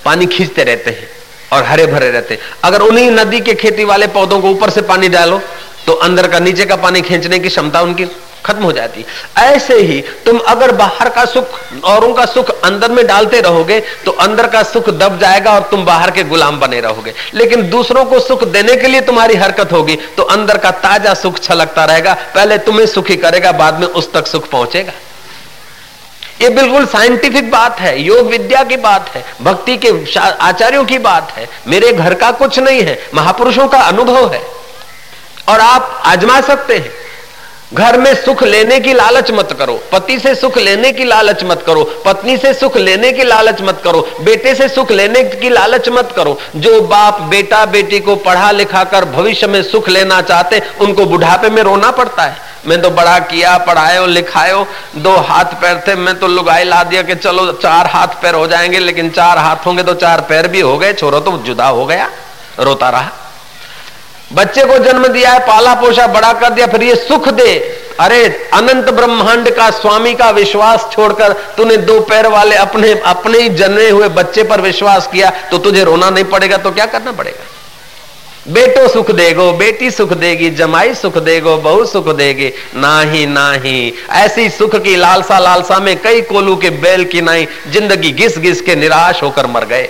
पानी 0.04 0.26
खींचते 0.28 0.64
रहते 0.64 0.90
हैं 0.90 1.08
और 1.52 1.64
हरे 1.64 1.86
भरे 1.86 2.10
रहते 2.10 2.34
हैं। 2.34 2.40
अगर 2.64 2.82
उन्हीं 2.82 3.10
नदी 3.10 3.40
के 3.40 3.54
खेती 3.54 3.84
वाले 3.84 4.06
पौधों 4.08 4.40
को 4.40 4.50
ऊपर 4.50 4.70
से 4.70 4.82
पानी 4.84 5.08
डालो 5.08 5.40
तो 5.88 5.92
अंदर 6.04 6.26
का 6.28 6.38
नीचे 6.40 6.64
का 6.64 6.76
पानी 6.78 7.00
खींचने 7.02 7.38
की 7.38 7.48
क्षमता 7.48 7.80
उनकी 7.82 8.04
खत्म 8.44 8.62
हो 8.62 8.72
जाती। 8.72 9.04
ऐसे 9.38 9.74
ही 9.76 10.00
तुम 10.26 10.38
अगर 10.48 10.72
बाहर 10.74 11.08
का 11.08 11.24
सुख, 11.24 11.46
औरों 11.84 12.12
का 12.14 12.24
सुख 12.26 12.50
अंदर 12.60 12.90
में 12.90 13.06
डालते 13.06 13.40
रहोगे 13.40 13.80
तो 14.04 14.12
अंदर 14.20 14.46
का 14.46 14.62
सुख 14.64 14.88
दब 14.90 15.18
जाएगा 15.20 15.52
और 15.52 15.62
तुम 15.70 15.84
बाहर 15.84 16.10
के 16.10 16.24
गुलाम 16.24 16.60
बने 16.60 16.80
रहोगे। 16.80 17.14
लेकिन 17.34 17.68
दूसरों 17.70 18.04
को 18.04 18.20
सुख 18.20 18.44
देने 18.46 18.76
के 18.76 18.88
लिए 18.88 19.00
तुम्हारी 19.00 19.34
हरकत 19.36 19.72
होगी 19.72 19.96
तो 20.16 20.22
अंदर 20.28 20.58
का 20.58 20.70
ताज़ा 20.78 21.14
सुख 21.14 21.38
छलकता 21.38 21.84
रहेगा। 21.84 22.14
पहले 22.34 22.58
तुम्हें 22.60 22.86
सुखी 22.86 23.16
करेगा, 23.16 23.52
बाद 23.54 23.80
में 23.80 23.86
उस 23.88 24.12
तक 24.12 24.26
सुख 24.26 24.48
पहुंचेगा। 24.50 24.92
ये 26.40 26.48
बिल्कुल 26.50 26.86
साइंटिफिक 26.86 27.50
बात 27.50 27.80
है, 27.80 28.00
योग 28.02 28.26
विद्या 28.26 28.62
की 28.64 28.76
बात 28.78 29.08
है, 29.08 29.24
भक्ति 29.42 29.76
के 29.76 29.90
आचार्यों 30.18 30.84
की 30.84 30.98
बात 31.00 31.32
है। 31.32 31.48
मेरे 31.66 31.92
घर 31.94 32.14
का 32.14 32.30
कुछ 32.34 32.58
नहीं 32.58 32.82
है, 32.82 32.98
महापुरुषों 33.14 33.66
का 33.68 33.78
अनुभव 33.82 34.32
है। 34.34 34.42
और 35.48 35.60
आप 35.60 36.02
आजमा 36.04 36.40
सकते 36.40 36.78
हैं। 36.78 36.92
घर 37.74 37.98
में 37.98 38.14
सुख 38.14 38.42
लेने 38.42 38.80
की 38.80 38.92
लालच 38.92 39.30
मत 39.30 39.56
करो। 39.58 39.80
पति 39.92 40.18
से 40.18 40.34
सुख 40.34 40.56
लेने 40.58 40.92
की 40.92 41.04
लालच 41.04 41.44
मत 41.44 41.62
करो। 41.66 42.02
पत्नी 42.04 42.36
से 42.36 42.54
सुख 42.54 42.76
लेने 42.76 43.12
की 43.12 43.22
लालच 43.22 43.60
मत 43.60 43.80
करो। 43.84 44.08
बेटे 44.20 44.54
से 44.54 44.68
सुख 44.68 44.90
लेने 44.90 45.24
की 45.24 45.48
लालच 45.48 45.88
मत 45.88 46.12
करो। 46.16 46.38
जो 46.56 46.80
बाप 46.80 47.20
बेटा 47.20 47.66
बेटी 47.66 48.00
को 48.00 48.16
पढ़ा 48.16 48.50
लिखा 48.50 48.84
कर 48.84 49.04
भविष्य 49.04 49.46
में 49.46 49.62
सुख 49.62 49.88
लेना 49.88 50.20
चाहते, 50.20 50.62
उनको 50.80 51.06
बुढ़ापे 51.06 51.50
में 51.50 51.62
रोना 51.62 51.90
पड़ता 51.90 52.22
है। 52.22 52.36
मैं 52.66 52.82
तो 52.82 52.90
बड़ा 52.90 53.18
किया, 53.18 53.58
पढ़ायो, 53.58 54.06
लिखायो। 54.06 54.66
दो 54.96 55.16
हाथ 55.16 55.44
पैर 55.44 55.84
थे, 55.88 55.94
मैं 55.94 56.18
तो 56.18 56.26
लुगाई 56.26 56.64
ला 56.64 56.82
दिया 56.82 57.02
कि 57.02 57.14
चलो, 57.14 57.52
चार 57.52 57.86
हाथ 57.86 58.06
पैर 58.06 58.34
हो 58.34 58.46
जाएँगे, 58.46 58.78
लेकिन 58.78 59.10
चार 59.10 59.38
हाथ 59.38 59.56
होंगे 59.66 59.82
तो 59.82 59.94
चार 59.94 60.20
पैर 60.20 60.48
भी 60.48 60.60
हो 60.60 60.78
गए, 60.78 60.92
छोरो 60.92 61.20
तो 61.20 61.38
जुदा 61.38 61.68
हो 61.68 61.86
गया, 61.86 62.10
रोता 62.58 62.90
रहा। 62.90 63.10
बच्चे 64.30 64.64
को 64.64 64.78
जन्म 64.78 65.06
दिया 65.08 65.30
है, 65.30 65.38
पाला 65.40 65.74
पोषा 65.74 66.06
बड़ा 66.06 66.32
कर 66.32 66.50
दिया, 66.50 66.66
फिर 66.66 66.82
ये 66.82 66.94
सुख 66.98 67.28
दे। 67.30 67.52
अरे, 68.00 68.24
अनंत 68.54 68.90
ब्रह्मांड 68.90 69.50
का 69.50 69.68
स्वामी 69.72 70.12
का 70.14 70.30
विश्वास 70.30 70.88
छोड़कर 70.92 71.32
तूने 71.56 71.76
दो 71.78 72.00
पैर 72.00 72.26
वाले 72.26 72.56
अपने 72.56 72.92
अपने 73.06 73.38
ही 73.38 73.48
जन्मे 73.50 73.88
हुए 73.90 74.08
बच्चे 74.10 74.42
पर 74.42 74.60
विश्वास 74.60 75.06
किया 75.06 75.30
तो 75.50 75.58
तुझे 75.58 75.84
रोना 75.84 76.10
नहीं 76.10 76.24
पड़ेगा 76.24 76.56
तो 76.56 76.70
क्या 76.70 76.86
करना 76.86 77.12
पड़ेगा? 77.12 77.44
बेटो 78.48 78.86
सुख 78.88 79.10
देगो, 79.10 79.50
बेटी 79.52 79.90
सुख 79.90 80.12
देगी, 80.12 80.50
जमाई 80.50 80.94
सुख 80.94 81.16
देगो, 81.18 81.56
बहु 81.58 81.84
सुख 81.84 82.08
देगी, 82.16 82.52
नाही 82.76 83.26
नाही। 83.26 83.92
ऐसी 84.10 84.48
सुख 84.50 84.76
की 84.76 84.94
लालसा 84.96 85.38
लालसा 85.38 85.78
में 85.78 85.96
कई 86.02 86.20
कोलू 86.22 86.56
के 86.56 86.70
बैल 86.78 87.04
की 87.04 87.20
नाई 87.20 87.46
ज़िंदगी 87.68 88.12
घिस 88.12 88.38
घिस 88.38 88.60
के 88.60 88.76
निराश 88.76 89.22
होकर 89.22 89.46
मर 89.46 89.64
गए। 89.64 89.88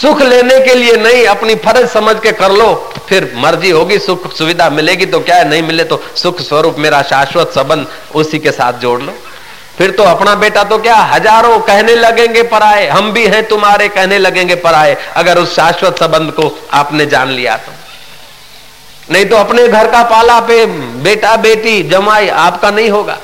सुख 0.00 0.20
लेने 0.22 0.58
के 0.60 0.74
लिए 0.74 0.96
नहीं, 0.96 1.24
अपनी 1.26 1.54
फ़र्ज़ 1.56 1.86
समझ 1.88 2.14
के 2.22 2.32
कर 2.32 2.52
लो, 2.52 2.74
फिर 3.08 3.32
मर्ज़ी 3.36 3.70
होगी, 3.70 3.98
सुख 3.98 4.32
सुविधा 4.32 4.68
मिलेगी 4.70 5.06
तो 5.06 5.20
क्या 5.20 5.36
है, 5.36 5.48
नहीं 5.48 5.62
मिले 5.62 5.84
तो 5.84 6.00
सुख 6.16 6.40
स्वरूप 6.40 6.76
मेरा 6.78 7.02
शाश्वत 7.04 7.52
संबंध 7.54 7.86
उसी 8.14 8.38
के 8.38 8.52
साथ 8.52 8.78
जोड़ 8.80 9.00
लो। 9.02 9.14
फिर 9.78 9.90
तो 9.90 10.02
अपना 10.02 10.34
बेटा 10.34 10.62
तो 10.64 10.78
क्या, 10.78 10.96
हज़ारों 11.04 11.58
कहने 11.60 11.94
लगेंगे 11.96 12.42
पराए, 12.44 12.86
हम 12.88 13.12
भी 13.12 13.26
हैं 13.26 13.42
तुम्हारे 13.48 13.88
कहने 13.88 14.18
लगेंगे 14.18 14.54
पराए, 14.56 14.96
अगर 15.16 15.38
उस 15.38 15.54
शाश्वत 15.56 15.98
संबंध 15.98 16.32
को 16.32 16.50
आपने 16.72 17.06
जान 17.06 17.28
लिया 17.30 17.56
तो। 17.56 17.72
नहीं 19.10 19.24
तो 19.24 19.36
अपने 19.36 19.66
घर 19.68 19.90
का 19.90 20.02
पाला 20.04 20.38
पे 20.40 20.64
बेटा 21.02 21.36
बेटी 21.38 21.82
जमाई 21.88 22.28
आपका 22.28 22.70
नहीं 22.70 22.90
होगा। 22.90 23.18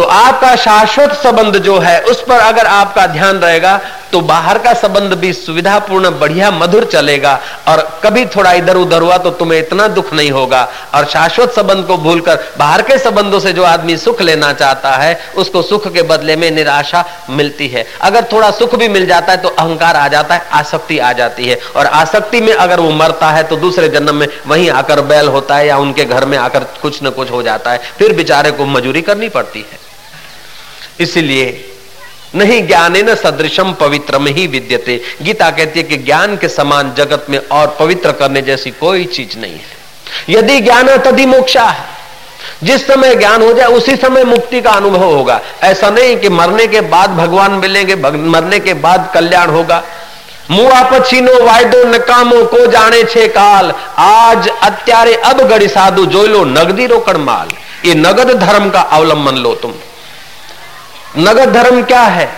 तो 0.00 0.04
आपका 0.06 0.54
शाश्वत 0.56 1.12
संबंध 1.14 1.56
जो 1.58 1.78
है, 1.78 2.00
उस 2.02 2.22
पर 2.24 2.38
अगर 2.40 2.66
आपका 2.66 3.06
ध्यान 3.06 3.38
रहेगा 3.38 3.80
तो 4.12 4.20
बाहर 4.20 4.58
का 4.58 4.72
संबंध 4.74 5.12
भी 5.14 5.32
सुविधापूर्ण, 5.32 6.10
बढ़िया, 6.10 6.50
मधुर 6.50 6.84
चलेगा। 6.84 7.38
और 7.68 7.80
कभी 8.04 8.24
थोड़ा 8.26 8.52
इधर 8.52 8.76
उधर 8.76 9.02
हुआ 9.02 9.16
तो 9.16 9.30
तुम्हें 9.30 9.58
इतना 9.58 9.86
दुख 9.88 10.12
नहीं 10.12 10.30
होगा। 10.30 10.62
और 10.94 11.04
शाश्वत 11.04 11.50
संबंध 11.50 11.84
को 11.86 11.96
भूलकर, 11.96 12.38
बाहर 12.58 12.82
के 12.82 12.96
संबंधों 12.98 13.40
से 13.40 13.52
जो 13.52 13.64
आदमी 13.64 13.96
सुख 13.96 14.22
लेना 14.22 14.52
चाहता 14.52 14.92
है, 14.92 15.18
उसको 15.36 15.62
सुख 15.62 15.86
के 15.94 16.02
बदले 16.04 16.36
में 16.36 16.50
निराशा 16.50 17.04
मिलती 17.30 17.68
है। 17.68 17.86
अगर 18.00 18.24
थोड़ा 18.32 18.50
सुख 18.50 18.74
भी 18.74 18.88
मिल 18.88 19.06
जाता 19.06 19.32
है 19.32 19.42
तो 19.42 19.48
अहंकार 19.48 19.96
आ 19.96 20.06
जाता 20.08 20.34
है, 20.34 20.46
आसक्ति 20.52 20.98
आ 20.98 21.12
जाती 21.12 21.48
है। 21.48 21.58
और 21.76 21.86
आसक्ति 21.86 22.40
में 22.40 22.52
अगर 22.54 22.80
वो 22.80 22.90
मरता 22.92 23.30
है 23.30 23.42
तो 23.42 23.56
दूसरे 23.58 23.88
जन्म 23.88 24.14
में 24.14 24.26
वहीं 24.46 24.70
आकर 24.70 25.00
बैल 25.02 25.28
होता 25.28 25.56
है, 25.56 25.66
या 25.66 25.76
उनके 25.76 26.04
घर 26.04 26.24
में 26.24 26.36
आकर 26.38 26.64
कुछ 26.82 27.02
न 27.02 27.10
कुछ 27.10 27.30
हो 27.30 27.42
जाता 27.42 27.70
है। 27.70 27.80
फिर 27.98 28.16
बेचारे 28.16 28.50
को 28.50 28.66
मजूरी 28.66 29.02
करनी 29.02 29.28
पड़ती 29.28 29.64
है। 29.72 29.89
इसलिए 31.00 31.66
नहीं 32.34 32.66
ज्ञान 32.66 32.96
न 32.96 33.14
सदृशम 33.14 33.72
पवित्र 33.72 34.18
में 34.18 34.32
ही 34.32 34.46
विद्यते। 34.46 35.00
गीता 35.22 35.50
कहती 35.50 35.80
है 35.80 35.86
कि 35.86 35.96
ज्ञान 35.96 36.36
के 36.36 36.48
समान 36.48 36.94
जगत 36.94 37.26
में 37.30 37.38
और 37.52 37.76
पवित्र 37.80 38.12
करने 38.12 38.42
जैसी 38.42 38.70
कोई 38.70 39.04
चीज़ 39.04 39.38
नहीं 39.38 39.52
है। 39.52 39.80
यदि 40.28 40.60
ज्ञान 40.60 40.88
है, 40.88 40.98
तभी 40.98 41.26
मोक्षा 41.26 41.64
है। 41.64 41.84
जिस 42.62 42.86
समय 42.86 43.14
ज्ञान 43.14 43.42
हो 43.42 43.52
जाए, 43.52 43.66
उसी 43.66 43.96
समय 43.96 44.24
मुक्ति 44.24 44.60
का 44.60 44.70
अनुभव 44.70 45.04
होगा। 45.04 45.40
ऐसा 45.62 45.90
नहीं 45.90 46.16
कि 46.16 46.28
मरने 46.28 46.66
के 46.66 46.80
बाद 46.80 47.10
भगवान 47.10 47.50
मिलेंगे 47.50 47.94
मरने 48.28 48.58
के 48.58 48.74
बाद 48.74 49.10
कल्याण 49.14 49.50
होगा। 49.50 49.82
मुआ 50.50 50.82
पछीनो 50.82 51.44
वायदो 51.44 51.84
नकामो 51.84 52.44
को 52.44 52.66
जाने 52.66 53.04
छे 53.04 53.28
काल। 53.28 53.72
आज 53.98 54.48
अत्यारे 54.48 55.14
अब 55.14 55.48
गड़ी 55.48 55.68
साधु 55.68 56.06
जो 56.06 56.26
लो 56.26 56.44
नगदी 56.44 56.86
रोकड़ 56.86 57.16
माल। 57.16 57.48
ये 57.88 57.94
नगद 57.94 58.30
धर्म 58.30 58.70
का 58.70 58.80
अवलंबन 58.80 59.34
लो 59.34 59.54
तुम। 59.54 59.74
नगद 61.18 61.52
धर्म 61.52 61.82
क्या 61.82 62.02
है 62.02 62.28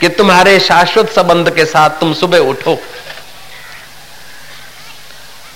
कि 0.00 0.08
तुम्हारे 0.08 0.60
शाश्वत 0.60 1.10
संबंध 1.10 1.50
के 1.50 1.64
साथ 1.64 1.90
तुम 1.90 2.14
सुबह 2.14 2.38
उठो? 2.38 2.78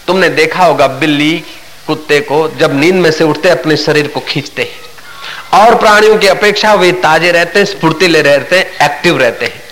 तुमने 0.07 0.29
देखा 0.29 0.65
होगा 0.65 0.87
बिल्ली 0.87 1.45
कुत्ते 1.87 2.21
को 2.21 2.49
जब 2.49 2.81
नींद 2.81 2.95
में 2.95 3.11
से 3.11 3.25
उठते 3.25 3.49
अपने 3.49 3.77
शरीर 3.77 4.09
को 4.09 4.21
खींचते 4.21 4.63
हैं। 4.63 5.61
और 5.61 5.75
प्राणियों 5.75 6.19
की 6.19 6.27
अपेक्षा 6.27 6.75
वे 6.75 6.93
ताजे 6.93 7.33
रहते 7.33 7.59
हैं, 7.59 7.67
स्फूर्तिले 7.67 8.23
रहते 8.23 8.59
हैं 8.59 8.91
एक्टिव 8.91 9.19
रहते 9.19 9.47
हैं। 9.47 9.63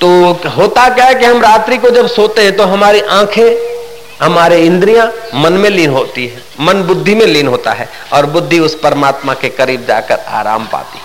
तो 0.00 0.32
होता 0.50 0.88
क्या 0.88 1.04
है 1.04 1.14
कि 1.14 1.24
हम 1.24 1.42
रात्रि 1.42 1.78
को 1.78 1.90
जब 1.90 2.06
सोते 2.06 2.42
हैं 2.42 2.56
तो 2.56 2.64
हमारी 2.64 3.00
आँखें 3.00 3.73
हमारे 4.20 4.60
इंद्रियाँ 4.66 5.06
मन 5.34 5.52
में 5.52 5.68
लीन 5.70 5.90
होती 5.90 6.26
है, 6.26 6.42
मन 6.60 6.82
बुद्धि 6.82 7.14
में 7.14 7.26
लीन 7.26 7.46
होता 7.48 7.72
है, 7.72 7.88
और 8.12 8.26
बुद्धि 8.26 8.58
उस 8.60 8.78
परमात्मा 8.80 9.34
के 9.34 9.48
करीब 9.50 9.86
जाकर 9.86 10.18
आराम 10.18 10.66
पाती 10.66 10.98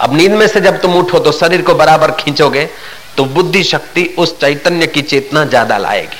अब 0.00 0.14
नींद 0.14 0.32
में 0.32 0.46
से 0.46 0.60
जब 0.60 0.80
तुम 0.80 0.94
उठो 0.94 1.18
तो 1.18 1.32
शरीर 1.32 1.62
को 1.62 1.74
बराबर 1.74 2.10
खींचोगे 2.14 2.68
तो 3.16 3.24
बुद्धि 3.26 3.62
शक्ति 3.64 4.04
उस 4.18 4.38
चैतन्य 4.40 4.86
की 4.86 5.02
चेतना 5.02 5.44
ज़्यादा 5.44 5.78
लाएगी। 5.78 6.18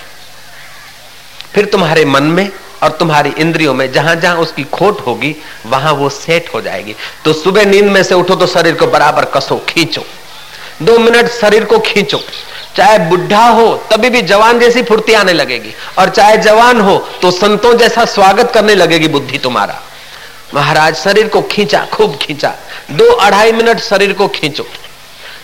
फिर 1.55 1.65
तुम्हारे 1.67 2.05
मन 2.05 2.23
में 2.25 2.49
और 2.83 2.91
तुम्हारी 2.91 3.31
इंद्रियों 3.39 3.75
में 3.75 3.91
जहाँ 3.93 4.15
जहाँ 4.17 4.37
उसकी 4.37 4.65
खोट 4.67 5.01
होगी, 5.01 5.35
वहाँ 5.67 5.93
वो 5.93 6.09
सेट 6.11 6.49
हो 6.55 6.61
जाएगी। 6.61 6.95
तो 7.25 7.33
सुबह 7.33 7.65
नींद 7.67 7.85
में 7.87 8.03
से 8.03 8.15
उठो 8.15 8.35
तो 8.35 8.47
शरीर 8.47 8.75
को 8.75 8.87
बराबर 8.87 9.25
कसो, 9.27 9.57
खींचो। 9.69 10.05
दो 10.83 10.99
मिनट 10.99 11.29
शरीर 11.31 11.65
को 11.65 11.79
खींचो। 11.81 12.21
चाहे 12.77 12.99
बुढ़ा 13.01 13.47
हो, 13.49 13.75
तभी 13.91 14.09
भी 14.11 14.21
जवान 14.23 14.59
जैसी 14.59 14.83
फुर्ती 14.83 15.15
आने 15.15 15.33
लगेगी। 15.33 15.75
और 15.99 16.09
चाहे 16.09 16.37
जवान 16.39 16.81
हो 16.81 16.97
तो 17.23 17.31
संतों 17.31 17.73
जैसा 17.79 18.05
स्वागत 18.05 18.51
करने 18.55 18.75
लगेगी 18.75 19.09
बुद्धि 19.09 19.39
तुम्हारा। 19.39 19.81
महाराज, 20.55 20.97
शरीर 20.97 21.29
को 21.29 21.41
खींचा, 21.43 21.85
खूब 21.93 22.17
खींचा। 22.17 22.55
दो 22.91 23.05
अढ़ाई 23.13 23.53
मिनट 23.53 23.81
शरीर 23.81 24.13
को 24.13 24.29
खींचो। 24.29 24.67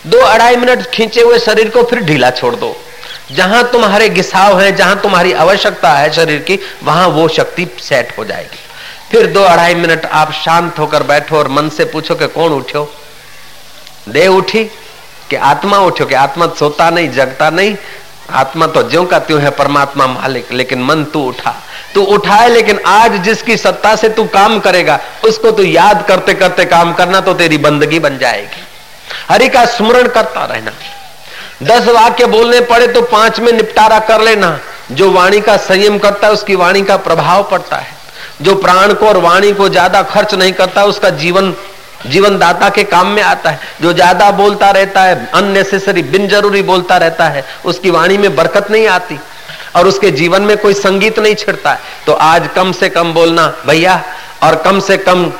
दो 0.07 0.19
अढ़ाई 0.19 0.55
मिनट 0.55 0.85
खींचे 0.91 1.21
हुए 1.21 1.39
शरीर 1.39 1.69
को 1.69 1.83
फिर 1.83 1.99
ढीला 1.99 2.29
छोड़ 2.31 2.55
दो। 2.55 2.75
जहाँ 3.31 3.63
तुम्हारे 3.71 4.09
घिसाव 4.09 4.59
है, 4.61 4.75
जहाँ 4.75 4.99
तुम्हारी 5.01 5.33
आवश्यकता 5.33 5.91
है 5.91 6.11
शरीर 6.13 6.39
की, 6.39 6.59
वहाँ 6.83 7.07
वो 7.07 7.27
शक्ति 7.27 7.67
सेट 7.79 8.17
हो 8.17 8.25
जाएगी। 8.25 8.59
फिर 9.11 9.27
दो 9.27 9.43
अढ़ाई 9.43 9.75
मिनट 9.75 10.05
आप 10.05 10.31
शांत 10.35 10.79
होकर 10.79 11.03
बैठो 11.03 11.37
और 11.37 11.47
मन 11.47 11.69
से 11.69 11.85
पूछो 11.85 12.15
कि 12.15 12.27
कौन 12.27 12.51
उठो 12.51 12.89
दे 14.09 14.27
उठी 14.27 14.63
कि 15.29 15.35
आत्मा 15.35 15.77
उठो 15.79 16.05
कि 16.05 16.15
आत्मा 16.15 16.47
सोता 16.59 16.89
नहीं, 16.89 17.11
जगता 17.11 17.49
नहीं। 17.49 17.75
आत्मा 18.31 18.67
तो 18.67 18.81
ज्यो 18.89 19.03
का 19.03 19.19
त्यों 19.19 19.41
है, 19.41 19.49
परमात्मा 19.49 20.07
मालिक, 20.07 20.51
लेकिन 20.51 20.83
मन 20.83 21.03
तू 21.03 21.21
उठा। 21.21 21.53
तू 21.95 22.01
उठाए, 22.03 22.47
लेकिन 22.49 22.79
आज 22.87 23.15
जिसकी 23.23 23.57
सत्ता 23.57 23.95
से 23.95 24.09
तू 24.09 24.23
काम 24.25 24.59
करेगा, 24.59 24.99
उसको 25.25 25.51
तू 25.51 25.63
याद 25.63 26.05
करते 26.07 26.33
करते 26.33 26.65
काम 26.65 26.93
करना 26.93 27.19
तो 27.19 27.33
तेरी 27.33 27.57
बंदगी 27.57 27.99
बन 27.99 28.17
जाएगी। 28.17 28.63
हरि 29.29 29.47
का 29.47 29.65
स्मरण 29.65 30.07
करता 30.07 30.45
रहना। 30.45 30.71
दस 31.63 31.87
वाक्य 31.87 32.25
बोलने 32.25 32.59
पड़े 32.61 32.87
तो 32.87 33.01
पाँच 33.01 33.39
में 33.39 33.51
निपटारा 33.51 33.99
कर 33.99 34.21
लेना। 34.21 34.57
जो 34.91 35.11
वाणी 35.11 35.39
का 35.41 35.57
संयम 35.57 35.97
करता 35.97 36.27
है, 36.27 36.33
उसकी 36.33 36.55
वाणी 36.55 36.81
का 36.81 36.97
प्रभाव 36.99 37.43
पड़ता 37.51 37.75
है। 37.75 38.01
जो 38.41 38.55
प्राण 38.55 38.93
को 38.93 39.07
और 39.07 39.17
वाणी 39.17 39.51
को 39.53 39.69
ज़्यादा 39.69 40.01
खर्च 40.03 40.33
नहीं 40.33 40.53
करता, 40.53 40.83
उसका 40.83 41.09
जीवन 41.09 41.53
जीवन 42.05 42.37
दाता 42.37 42.69
के 42.69 42.83
काम 42.85 43.07
में 43.07 43.21
आता 43.23 43.49
है, 43.49 43.59
जो 43.81 43.93
ज़्यादा 43.93 44.29
बोलता 44.33 44.69
रहता 44.71 45.03
है 45.03 45.29
अननेसेसरी 45.33 46.01
बिन 46.03 46.27
ज़रूरी 46.27 46.61
बोलता 46.63 46.97
रहता 46.97 47.27
है, 47.27 47.43
उसकी 47.65 47.89
वाणी 47.89 48.17
में 48.17 48.35
बरकत 48.35 48.71
नहीं 48.71 48.87
आती 48.89 49.19
और 49.75 49.87
उसके 49.87 50.11
जीवन 50.11 50.41
में 50.41 50.57
कोई 50.57 50.73
संगीत 50.75 51.19
नहीं 51.19 51.35
छिड़ता 51.35 51.71
है। 51.71 51.79
तो 52.05 52.13
आज 52.13 52.47
कम 52.55 52.71
से 52.71 52.89
कम 52.89 53.13
बोलना, 53.13 53.47
भैया, 53.67 54.01
और 54.43 54.55
कम 54.55 54.79
से 54.79 54.97
कम 54.99 55.31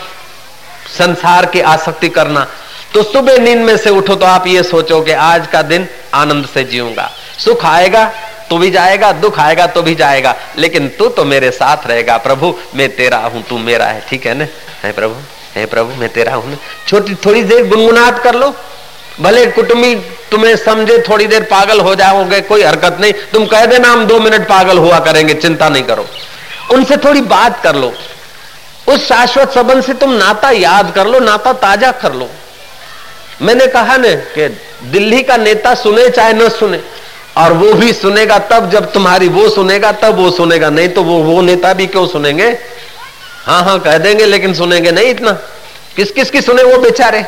संसार 0.90 1.46
की 1.46 1.62
आसक्ति 1.62 2.10
करना। 2.10 2.48
तो 2.94 3.04
सुबह 3.04 3.38
नींद 3.40 3.60
में 3.60 3.76
से 3.78 3.90
उठो 3.90 4.16
तो 4.16 4.26
आप 4.26 4.48
ये 4.48 4.64
सोचो 4.64 5.02
कि 5.02 5.12
आज 5.12 5.48
का 5.48 5.62
दिन 5.64 5.88
आनंद 6.14 6.46
से 6.46 6.64
जीऊँगा। 6.64 7.10
सुख 7.38 7.66
आएगा 7.66 8.12
तो 8.50 8.58
भी 8.58 8.70
जाएगा, 8.72 9.12
दुख 9.14 9.40
आएगा 9.40 9.66
तो 9.68 9.82
भी 9.82 9.96
जाएगा, 9.96 10.36
लेकिन 10.58 10.88
तू 10.90 11.08
तो 11.10 11.24
मेरे 11.26 11.52
साथ 11.52 11.88
रहेगा, 11.88 12.18
प्रभु, 12.18 12.54
मैं 12.76 12.90
तेरा 12.96 13.18
हूँ, 13.18 13.44
तू 13.44 13.58
मेरा 13.60 13.86
है। 13.86 14.04
ठीक 14.10 14.26
है 14.26 14.34
ना? 14.34 14.46
है 14.84 14.92
प्रभु? 14.92 15.16
है 15.56 15.66
प्रभु, 15.66 15.96
मैं 15.96 16.10
तेरा 16.10 16.34
हूँ 16.36 16.58
छोटी, 16.88 17.16
थोड़ी 17.16 17.44
देर 17.44 17.68
गुनगुनाहट 17.68 18.22
कर 18.24 18.36
लो। 18.36 18.54
भले 19.22 19.46
कुटुंबी 19.48 19.96
तुम्हें 20.32 20.56
समझे, 20.58 20.98
थोड़ी 21.10 21.28
देर 21.28 21.44
पागल 21.44 21.80
हो 21.80 21.94
जाओगे, 21.96 22.40
कोई 22.42 22.64
हरकत 22.64 22.98
नहीं। 23.02 23.14
तुम 23.34 23.46
कह 23.46 23.66
देना, 23.66 23.90
हम 23.90 24.06
दो 24.06 24.20
मिनट 24.20 24.48
पागल 24.50 24.78
हुआ 24.78 25.00
करेंगे, 25.00 25.34
चिंता 25.34 25.70
नहीं 25.70 25.84
करो। 25.84 26.06
उनसे 26.72 26.98
थोड़ी 26.98 27.22
बात 27.24 27.62
कर 27.64 27.76
लो। 27.76 27.94
उस 28.88 29.08
शाश्वत 29.08 29.52
संबंध 29.52 29.84
से 29.84 29.94
तुम 29.94 30.14
नाता 30.14 30.50
याद 30.52 30.92
कर 30.96 31.08
लो, 31.08 31.20
नाता 31.20 31.54
ताज़ा 31.54 31.92
कर 31.92 32.14
लो। 32.14 32.30
मैंने 33.42 33.68
कहा 33.68 33.98
न 33.98 34.16
कि 34.36 34.48
दिल्ली 34.90 35.22
का 35.24 35.38
नेता 35.38 35.74
सुने 35.76 36.10
चाहे 36.10 36.34
न 36.34 36.50
सुने, 36.50 36.80
और 37.38 37.54
वो 37.54 37.74
भी 37.74 37.94
सुनेगा 37.94 38.38
तब 38.50 38.70
जब 38.70 38.92
तुम्हारी 38.92 39.28
वो 39.28 39.48
सुनेगा, 39.50 39.92
तब 39.92 40.16
वो 40.16 40.30
सुनेगा, 40.32 40.70
नहीं 40.70 40.90
तो 40.90 41.04
वो 41.04 41.18
वो 41.24 41.42
नेता 41.42 41.74
भी 41.74 41.88
क्यों 41.88 42.08
सुनेंगे? 42.08 42.52
हाँ 43.44 43.64
हाँ 43.64 43.80
कह 43.80 43.98
देंगे, 43.98 44.26
लेकिन 44.26 44.54
सुनेंगे 44.54 44.92
नहीं 44.92 45.08
इतना। 45.08 45.32
किस 45.96 46.12
किस 46.12 46.30
की 46.30 46.42
सुने 46.42 46.64
वो 46.64 46.78
बेचारे? 46.78 47.26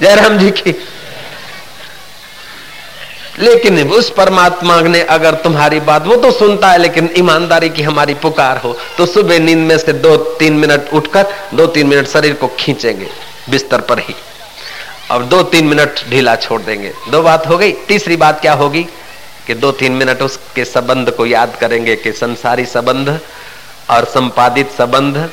जयराम 0.00 0.38
जी 0.38 0.50
की। 0.50 0.74
लेकिन 3.38 3.90
उस 3.90 4.10
परमात्मा 4.10 4.80
ने 4.80 5.00
अगर 5.02 5.34
तुम्हारी 5.34 5.80
बात, 5.80 6.06
वो 6.06 6.16
तो 6.16 6.30
सुनता 6.30 6.70
है, 6.70 6.78
लेकिन 6.78 7.10
ईमानदारी 7.18 7.68
की 7.68 7.82
हमारी 7.82 8.14
पुकार 8.14 8.58
हो 8.58 8.76
तो 8.98 9.06
सुबह 9.06 9.38
नींद 9.38 9.58
में 9.58 9.76
से 9.78 9.92
दो, 9.92 10.16
तीन 10.16 10.52
मिनट 10.52 10.92
उठकर, 10.92 11.26
दो, 11.54 11.66
तीन 11.66 11.86
मिनट 11.86 12.08
शरीर 12.08 12.34
को 12.34 12.48
खींचेंगे, 12.58 13.08
बिस्तर 13.50 13.80
पर 13.80 13.98
ही। 13.98 14.14
और 15.10 15.22
दो, 15.22 15.42
तीन 15.42 15.66
मिनट 15.66 16.00
ढीला 16.10 16.34
छोड़ 16.36 16.60
देंगे। 16.62 16.92
दो 17.10 17.22
बात 17.22 17.46
हो 17.46 17.58
गई, 17.58 17.72
तीसरी 17.88 18.16
बात 18.16 18.40
क्या 18.40 18.52
होगी? 18.54 18.86
कि 19.46 19.54
दो, 19.54 19.72
तीन 19.72 19.92
मिनट 19.92 20.22
उसके 20.22 20.64
संबंध 20.64 21.10
को 21.10 21.26
याद 21.26 21.56
करेंगे 21.60 21.96
कि 21.96 22.12
संसारी 22.12 22.64
संबंध 22.66 23.18
और 23.90 24.04
संपादित 24.04 24.70
संबंध, 24.70 25.30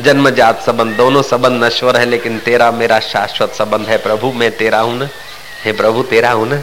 जन्मजात 0.00 0.62
संबंध, 0.62 0.96
दोनों 0.96 1.22
संबंध 1.22 1.64
नश्वर 1.64 1.96
है, 1.96 2.04
लेकिन 2.04 2.38
तेरा 2.38 2.70
मेरा 2.70 3.00
शाश्वत 3.00 3.52
संबंध 3.52 3.86
है 3.86 3.96
प्रभु, 3.96 4.32
मैं 4.32 4.56
तेरा 4.56 4.80
हूँ 4.80 4.98
ना। 4.98 5.08
हे 5.64 5.72
प्रभु, 5.72 6.02
तेरा 6.02 6.30
हूँ 6.30 6.48
ना। 6.48 6.62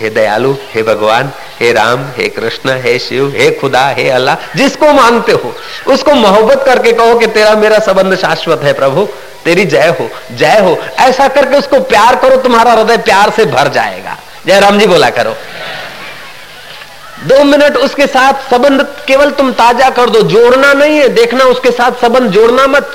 हे 0.00 0.10
दयालु, 0.10 0.54
हे 0.72 0.82
भगवान, 0.82 1.32
हे 1.60 1.72
राम, 1.72 2.04
हे 2.16 2.28
कृष्ण, 2.28 2.70
हे 2.70 2.98
शिव, 2.98 3.32
हे 3.36 3.50
खुदा, 3.50 3.88
हे 3.88 4.08
अल्लाह, 4.08 4.56
जिसको 4.56 4.92
मानते 4.92 5.32
हो, 5.32 5.54
उसको 5.86 6.14
मोहब्बत 6.14 6.62
करके 6.66 6.92
कहो 6.92 7.18
कि 7.18 7.26
तेरा 7.26 7.54
मेरा 7.54 7.78
संबंध 7.78 8.16
शाश्वत 8.16 8.60
है 8.62 8.72
प्रभु, 8.72 9.08
तेरी 9.44 9.64
जय 9.64 9.96
हो 10.00 10.10
जय 10.32 10.58
हो। 10.58 10.78
ऐसा 10.98 11.28
करके 11.28 11.56
उसको 11.56 11.80
प्यार 11.80 12.16
करो, 12.16 12.36
तुम्हारा 12.36 12.72
हृदय 12.72 12.96
प्यार 12.96 13.30
से 13.30 13.44
भर 13.44 13.68
जाएगा। 13.68 14.16
जय 14.46 14.60
राम 14.60 14.78
जी 14.78 14.86
बोला 14.86 15.10
करो। 15.10 15.36
दो 17.20 17.42
मिनट 17.44 17.76
उसके 17.76 18.06
साथ 18.06 18.50
संबंध 18.50 18.82
केवल 19.06 19.30
तुम 19.30 19.50
ताज़ा 19.52 19.88
कर 19.90 20.10
दो, 20.10 20.20
जोड़ना 20.22 20.72
नहीं 20.74 20.98
है, 20.98 21.08
देखना 21.08 21.44
उसके 21.44 21.70
साथ 21.70 22.00
संबंध, 22.00 22.30
जोड़ना 22.30 22.66
मत। 22.66 22.90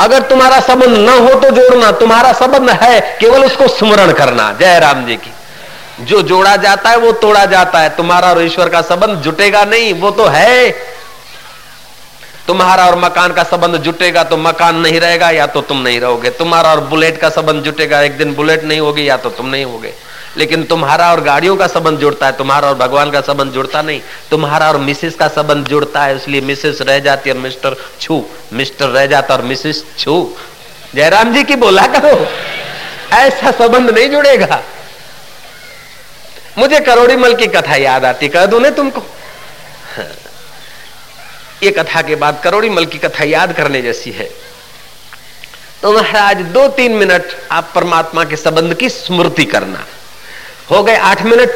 अगर 0.00 0.22
तुम्हारा 0.22 0.60
संबंध 0.60 0.96
न 0.98 1.18
हो 1.18 1.34
तो 1.40 1.50
जोड़ना, 1.50 1.90
तुम्हारा 1.92 2.32
संबंध 2.32 2.70
है 2.72 3.00
केवल 3.20 3.44
उसको 3.44 3.68
स्मरण 3.68 4.12
करना, 4.12 4.52
जय 4.52 4.78
राम 4.78 5.04
जी 5.06 5.16
की। 5.16 5.32
जो 6.04 6.22
जोड़ा 6.22 6.56
जाता 6.56 6.90
है, 6.90 6.96
वो 6.96 7.12
तोड़ा 7.12 7.44
जाता 7.46 7.78
है, 7.78 7.88
तुम्हारा 7.96 8.30
और 8.30 8.42
ईश्वर 8.42 8.68
का 8.68 8.80
संबंध 8.82 9.18
जुटेगा 9.18 9.64
नहीं, 9.64 9.92
वो 9.94 10.10
तो 10.10 10.26
है। 10.26 10.70
तुम्हारा 12.46 12.86
और 12.86 12.98
मकान 12.98 13.32
का 13.32 13.42
संबंध 13.42 13.76
जुटेगा 13.76 14.22
तो 14.24 14.36
मकान 14.36 14.76
नहीं 14.76 15.00
रहेगा, 15.00 15.30
या 15.30 15.46
तो 15.46 15.60
तुम 15.60 15.82
नहीं 15.82 16.00
रहोगे। 16.00 16.30
तुम्हारा 16.30 16.70
और 16.70 16.80
बुलेट 16.80 17.20
का 17.20 17.28
संबंध 17.28 17.62
जुटेगा, 17.62 18.00
एक 18.00 18.16
दिन 18.18 18.34
बुलेट 18.34 18.64
नहीं 18.64 18.80
होगी, 18.80 19.08
या 19.08 19.16
तो 19.16 19.30
तुम 19.30 19.46
नहीं 19.46 19.64
होगे। 19.64 19.92
लेकिन 20.36 20.64
तुम्हारा 20.64 21.10
और 21.12 21.20
गाड़ियों 21.20 21.56
का 21.56 21.66
संबंध 21.66 21.98
जुड़ता 21.98 22.26
है, 22.26 22.32
तुम्हारा 22.32 22.68
और 22.68 22.74
भगवान 22.74 23.10
का 23.10 23.20
संबंध 23.20 23.52
जुड़ता 23.52 23.82
नहीं। 23.82 24.00
तुम्हारा 24.30 24.68
और 24.68 24.76
मिसेस 24.78 25.14
का 25.14 25.28
संबंध 25.28 25.68
जुड़ता 25.68 26.04
है, 26.04 26.16
इसलिए 26.16 26.40
मिसेस 26.40 26.80
रह 26.80 26.98
जाती 26.98 27.30
और 27.30 27.36
मिस्टर 27.36 27.76
छू, 28.00 28.24
मिस्टर 28.52 28.88
रह 28.88 29.06
जाता 29.06 29.34
और 29.34 29.42
मिसेस 29.42 29.84
छू। 29.98 30.36
जयराम 30.94 31.34
जी 31.34 31.42
की 31.42 31.56
बोला 31.56 31.86
करो, 31.86 32.26
ऐसा 33.12 33.50
संबंध 33.50 33.90
नहीं 33.90 34.08
जुड़ेगा। 34.10 34.62
मुझे 36.58 36.80
करोड़ी 36.80 37.16
मल 37.16 37.34
की 37.34 37.46
कथा 37.46 37.76
याद 37.76 38.04
आती, 38.04 38.28
कह 38.28 38.46
दू 38.46 38.58
ने 38.58 38.70
तुमको? 38.70 39.02
ये 41.62 41.70
कथा 41.70 42.02
के 42.02 42.14
बाद 42.14 42.40
करोड़ी 42.44 42.68
मल 42.70 42.86
की 42.86 42.98
कथा 42.98 43.24
याद 43.24 43.52
करने 43.52 43.82
जैसी 43.82 44.10
है। 44.10 44.30
तो 45.82 45.92
महाराज, 45.92 46.36
दो 46.36 46.68
तीन 46.68 46.92
मिनट 46.92 47.22
आप 47.50 47.72
परमात्मा 47.74 48.24
के 48.24 48.36
संबंध 48.36 48.74
की 48.74 48.88
स्मृति 48.88 49.44
करना। 49.44 49.84
हो 50.72 50.82
गए 50.82 50.96
आठ 50.96 51.22
मिनट। 51.22 51.50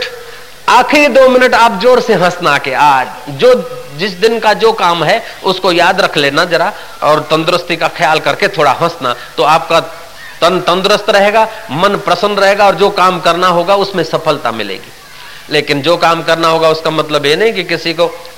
आखिरी 0.68 1.08
दो 1.08 1.28
मिनट 1.28 1.54
आप 1.54 1.80
ज़ोर 1.80 2.00
से 2.00 2.14
हंसना 2.14 2.58
के 2.58 2.74
आज। 2.74 3.06
जो 3.28 3.54
जिस 3.96 4.12
दिन 4.12 4.38
का 4.38 4.52
जो 4.52 4.72
काम 4.72 5.04
है, 5.04 5.24
उसको 5.44 5.72
याद 5.72 6.00
रख 6.00 6.16
लेना 6.16 6.44
जरा 6.44 6.72
और 7.02 7.20
तंदुरुस्ती 7.20 7.76
का 7.76 7.88
ख्याल 7.88 8.20
करके 8.20 8.48
थोड़ा 8.48 8.72
हंसना। 8.72 9.14
तो 9.36 9.42
आपका 9.42 9.80
तन 10.40 10.60
तंदुरुस्त 10.60 11.10
रहेगा, 11.10 11.48
मन 11.70 11.96
प्रसन्न 11.96 12.36
रहेगा 12.36 12.66
और 12.66 12.74
जो 12.74 12.90
काम 12.90 13.20
करना 13.20 13.48
होगा, 13.48 13.74
उसमें 13.76 14.04
सफलता 14.04 14.52
मिलेगी। 14.52 14.92
लेकिन 15.50 15.82
जो 15.82 15.96
काम 15.96 16.22
करना 16.22 16.48
होगा, 16.48 16.68
उसका 16.68 16.90
मतलब 16.90 17.26
ये 17.26 17.36
नहीं 17.36 17.52
कि 17.52 17.64
किसी 17.64 17.94
को 17.94 18.28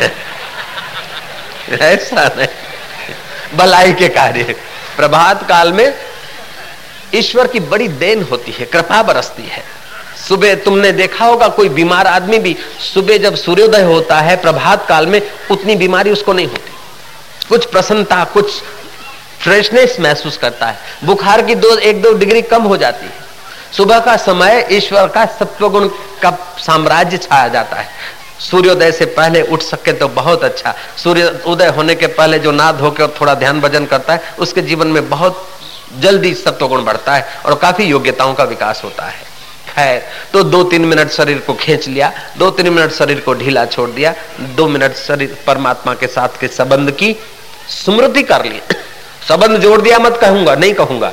ऐसा 1.80 2.30
नहीं। 2.38 2.48
भलाई 3.56 3.92
के 3.92 4.08
कार्य। 4.08 4.42
प्रभात 4.96 5.48
काल 5.48 5.72
में 5.72 5.94
ईश्वर 7.14 7.46
की 7.46 7.60
बड़ी 7.60 7.88
देन 7.88 8.22
होती 8.22 8.52
है, 8.52 8.66
कृपा 8.66 9.02
बरसती 9.02 9.42
है। 9.42 9.62
सुबह 10.28 10.54
तुमने 10.54 10.92
देखा 10.92 11.24
होगा, 11.24 11.48
कोई 11.48 11.68
बीमार 11.68 12.06
आदमी 12.06 12.38
भी 12.38 12.56
सुबह 12.94 13.18
जब 13.18 13.34
सूर्योदय 13.34 13.82
होता 13.82 14.20
है, 14.20 14.36
प्रभात 14.36 14.86
काल 14.88 15.06
में, 15.06 15.20
उतनी 15.50 15.74
बीमारी 15.74 16.10
उसको 16.10 16.32
नहीं 16.32 16.46
होती। 16.46 16.72
कुछ 17.48 17.64
प्रसन्नता, 17.64 18.24
कुछ 18.24 18.52
फ्रेशनेस 19.40 19.96
महसूस 20.00 20.36
करता 20.36 20.66
है। 20.66 20.78
बुखार 21.04 21.42
की 21.42 21.54
दो, 21.54 21.76
एक 21.76 22.02
दो 22.02 22.12
डिग्री 22.12 22.42
कम 22.42 22.62
हो 22.62 22.76
जाती 22.76 23.06
है। 23.06 23.22
सुबह 23.76 23.98
का 23.98 24.16
समय 24.16 24.68
ईश्वर 24.70 25.08
का 25.08 25.24
सत्वगुण 25.26 25.88
का 26.22 26.30
साम्राज्य 26.58 27.16
छाया 27.16 27.48
जाता 27.48 27.76
है। 27.76 27.88
सूर्योदय 28.40 28.92
से 28.92 29.04
पहले 29.04 29.42
उठ 29.42 29.62
सके 29.62 29.92
तो 29.92 30.08
बहुत 30.08 30.44
अच्छा। 30.44 30.74
सूर्य 30.96 31.40
उदय 31.46 31.68
होने 31.68 31.94
के 31.94 32.06
पहले 32.06 32.38
जो 32.38 32.52
नाद 32.52 32.80
होकर 32.80 33.08
थोड़ा 33.20 33.34
ध्यान 33.34 33.60
भजन 33.60 33.86
करता 33.86 34.12
है, 34.12 34.22
उसके 34.38 34.62
जीवन 34.62 34.86
में 34.86 35.08
बहुत 35.08 35.48
जल्दी 36.00 36.34
सत्वगुण 36.34 36.84
बढ़ता 36.84 37.14
है 37.14 37.26
और 37.46 37.54
काफ़ी 37.54 37.84
योग्यताओं 37.84 38.34
का 38.34 38.44
विकास 38.44 38.80
होता 38.84 39.04
है। 39.04 39.32
खैर 39.68 40.02
तो 40.32 40.42
दो 40.44 40.62
तीन 40.64 40.84
मिनट 40.84 41.10
शरीर 41.10 41.38
को 41.38 41.54
खींच 41.54 41.86
लिया, 41.88 42.12
दो 42.38 42.50
तीन 42.50 42.68
मिनट 42.68 42.92
शरीर 42.92 43.20
को 43.20 43.34
ढीला 43.34 43.64
छोड़ 43.66 43.88
दिया, 43.90 44.14
दो 44.40 44.66
मिनट 44.68 44.94
शरीर 44.96 45.36
परमात्मा 45.46 45.94
के 45.94 46.06
साथ 46.06 46.40
के 46.40 46.48
संबंध 46.48 46.90
की 46.90 47.14
स्मृति 47.70 48.22
कर 48.22 48.44
ली। 48.44 48.60
संबंध 49.28 49.58
जोड़ 49.58 49.80
दिया 49.80 49.98
मत 49.98 50.18
कहूँगा, 50.20 50.54
नहीं 50.54 50.74
कहूँगा। 50.74 51.12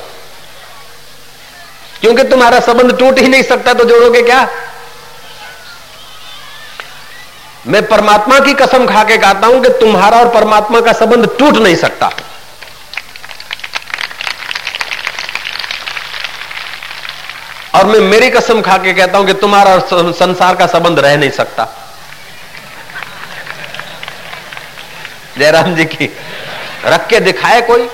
क्योंकि 2.00 2.24
तुम्हारा 2.24 2.60
संबंध 2.60 2.98
टूट 2.98 3.18
ही 3.18 3.28
नहीं 3.28 3.42
सकता 3.42 3.72
तो 3.74 3.84
जोड़ोगे 3.84 4.22
क्या? 4.22 4.46
मैं 7.66 7.86
परमात्मा 7.88 8.38
की 8.40 8.54
कसम 8.54 8.86
खा 8.86 9.02
के 9.04 9.16
कहता 9.16 9.46
हूँ 9.46 9.62
कि 9.62 9.68
तुम्हारा 9.80 10.18
और 10.18 10.28
परमात्मा 10.28 10.80
का 10.80 10.92
संबंध 10.92 11.28
टूट 11.38 11.56
नहीं 11.56 11.76
सकता। 11.76 12.10
और 17.74 17.86
मैं 17.86 18.00
मेरी 18.00 18.28
कसम 18.30 18.60
खा 18.62 18.76
के 18.78 18.92
कहता 18.92 19.18
हूँ 19.18 19.26
कि 19.26 19.34
तुम्हारा 19.34 19.78
संसार 20.12 20.56
का 20.56 20.66
संबंध 20.66 20.98
रह 20.98 21.16
नहीं 21.16 21.30
सकता। 21.30 21.68
जयराम 25.38 25.74
जी 25.74 25.84
की, 25.84 26.08
रख 26.86 27.06
के 27.08 27.20
दिखाए 27.20 27.60
कोई? 27.60 27.88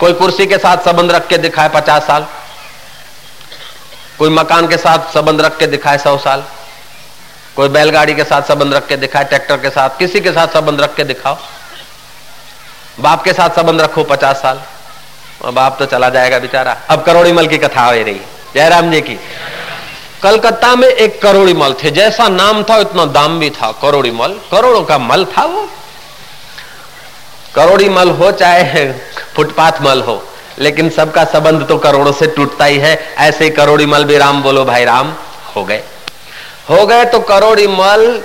कोई 0.00 0.12
कुर्सी 0.12 0.46
के 0.46 0.58
साथ 0.58 0.84
संबंध 0.84 1.10
रख 1.10 1.26
के 1.28 1.38
दिखाए 1.38 1.68
पचास 1.68 2.06
साल? 2.06 2.26
कोई 4.18 4.30
मकान 4.30 4.68
के 4.68 4.76
साथ 4.76 5.12
संबंध 5.14 5.40
रख 5.40 5.58
के 5.58 5.66
दिखाए 5.66 5.98
सौ 5.98 6.16
साल? 6.18 6.44
कोई 7.56 7.68
बैलगाड़ी 7.68 8.14
के 8.14 8.24
साथ 8.24 8.42
संबंध 8.42 8.74
रख 8.74 8.86
के 8.86 8.96
दिखाए 8.96 9.24
ट्रैक्टर 9.24 9.56
के 9.56 9.70
साथ? 9.70 9.98
किसी 9.98 10.20
के 10.20 10.32
साथ 10.32 10.48
संबंध 10.48 10.80
रख 10.80 10.94
के 10.94 11.04
दिखाओ। 11.04 11.38
बाप 13.00 13.22
के 13.24 13.32
साथ 13.32 13.50
संबंध 13.50 13.80
रखो 13.80 14.04
पचास 14.04 14.36
साल। 14.36 14.60
बाप 15.44 15.78
तो 15.78 15.86
चला 15.86 16.08
जाएगा 16.08 16.38
बेचारा। 16.38 16.76
अब 16.90 17.02
करोड़ी 17.04 17.32
मल 17.32 17.46
की 17.46 17.58
कथा 17.58 17.84
हो 17.84 17.92
रही 17.92 18.20
जयराम 18.54 18.90
जी 18.90 19.00
की। 19.00 19.18
कलकत्ता 20.22 20.74
में 20.76 20.88
एक 20.88 21.20
करोड़ी 21.22 21.52
मल 21.54 21.74
थे। 21.82 21.90
जैसा 21.90 22.28
नाम 22.28 22.62
था, 22.62 22.76
उतना 22.76 23.04
दाम 23.06 23.38
भी 23.38 23.50
था, 23.50 23.70
करोड़ी 23.82 24.10
मल। 24.10 24.32
करोड़ों 24.50 24.82
का 24.84 24.98
मल 24.98 25.24
था 25.36 25.44
वो। 25.44 25.68
करोड़ी 27.54 27.88
मल 27.88 28.10
हो 28.10 28.30
चाहे 28.32 28.92
फुटपाथ 29.36 29.80
मल 29.82 30.00
हो, 30.00 30.22
लेकिन 30.58 30.90
सबका 30.90 31.24
संबंध 31.24 31.66
तो 31.66 31.76
करोड़ों 31.78 32.12
से 32.12 32.26
टूटता 32.26 32.64
ही 32.64 32.78
है। 32.78 32.94
ऐसे 33.18 33.50
करोड़ी 33.50 33.86
मल 33.86 34.04
भी 34.04 34.18
राम 34.18 34.42
बोलो 34.42 34.64
भाई 34.64 34.84
राम, 34.84 35.14
हो 35.56 35.64
गए। 35.64 35.82
हो 36.70 36.86
गए 36.86 37.04
तो 37.04 37.20
करोड़ी 37.20 37.66
मल 37.66 38.22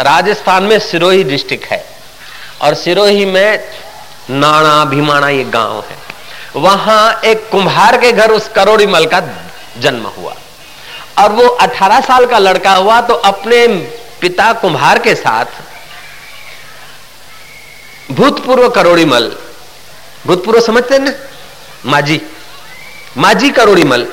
राजस्थान 0.00 0.62
में 0.62 0.78
सिरोही 0.78 1.24
डिस्ट्रिक्ट 1.24 1.66
है। 1.66 1.84
और 2.62 2.74
सिरोही 2.74 3.24
में 3.24 3.64
नाना 4.30 4.84
भीमाना 4.84 5.28
ये 5.28 5.44
गाँव 5.44 5.84
है। 5.90 5.98
वहाँ 6.56 7.20
एक 7.24 7.48
कुम्हार 7.50 7.96
के 7.96 8.12
घर 8.12 8.30
उस 8.30 8.48
करोड़ी 8.48 8.86
मल 8.86 9.06
का 9.06 9.20
जन्म 9.78 10.06
हुआ। 10.08 10.34
और 11.18 11.32
वो 11.32 11.46
18 11.60 12.00
साल 12.00 12.26
का 12.26 12.38
लड़का 12.38 12.72
हुआ 12.74 13.00
तो 13.00 13.14
अपने 13.14 13.66
पिता 14.20 14.52
कुम्हार 14.52 14.98
के 14.98 15.14
साथ 15.14 15.46
भूतपूर्व 18.12 18.68
करोड़ीमल। 18.68 19.30
भूतपूर्व 20.26 20.60
समझते 20.60 20.94
हैं 20.94 21.00
ना? 21.00 21.12
माजी। 21.86 22.20
माजी 23.16 23.50
करोड़ी 23.50 23.84
मल 23.84 24.06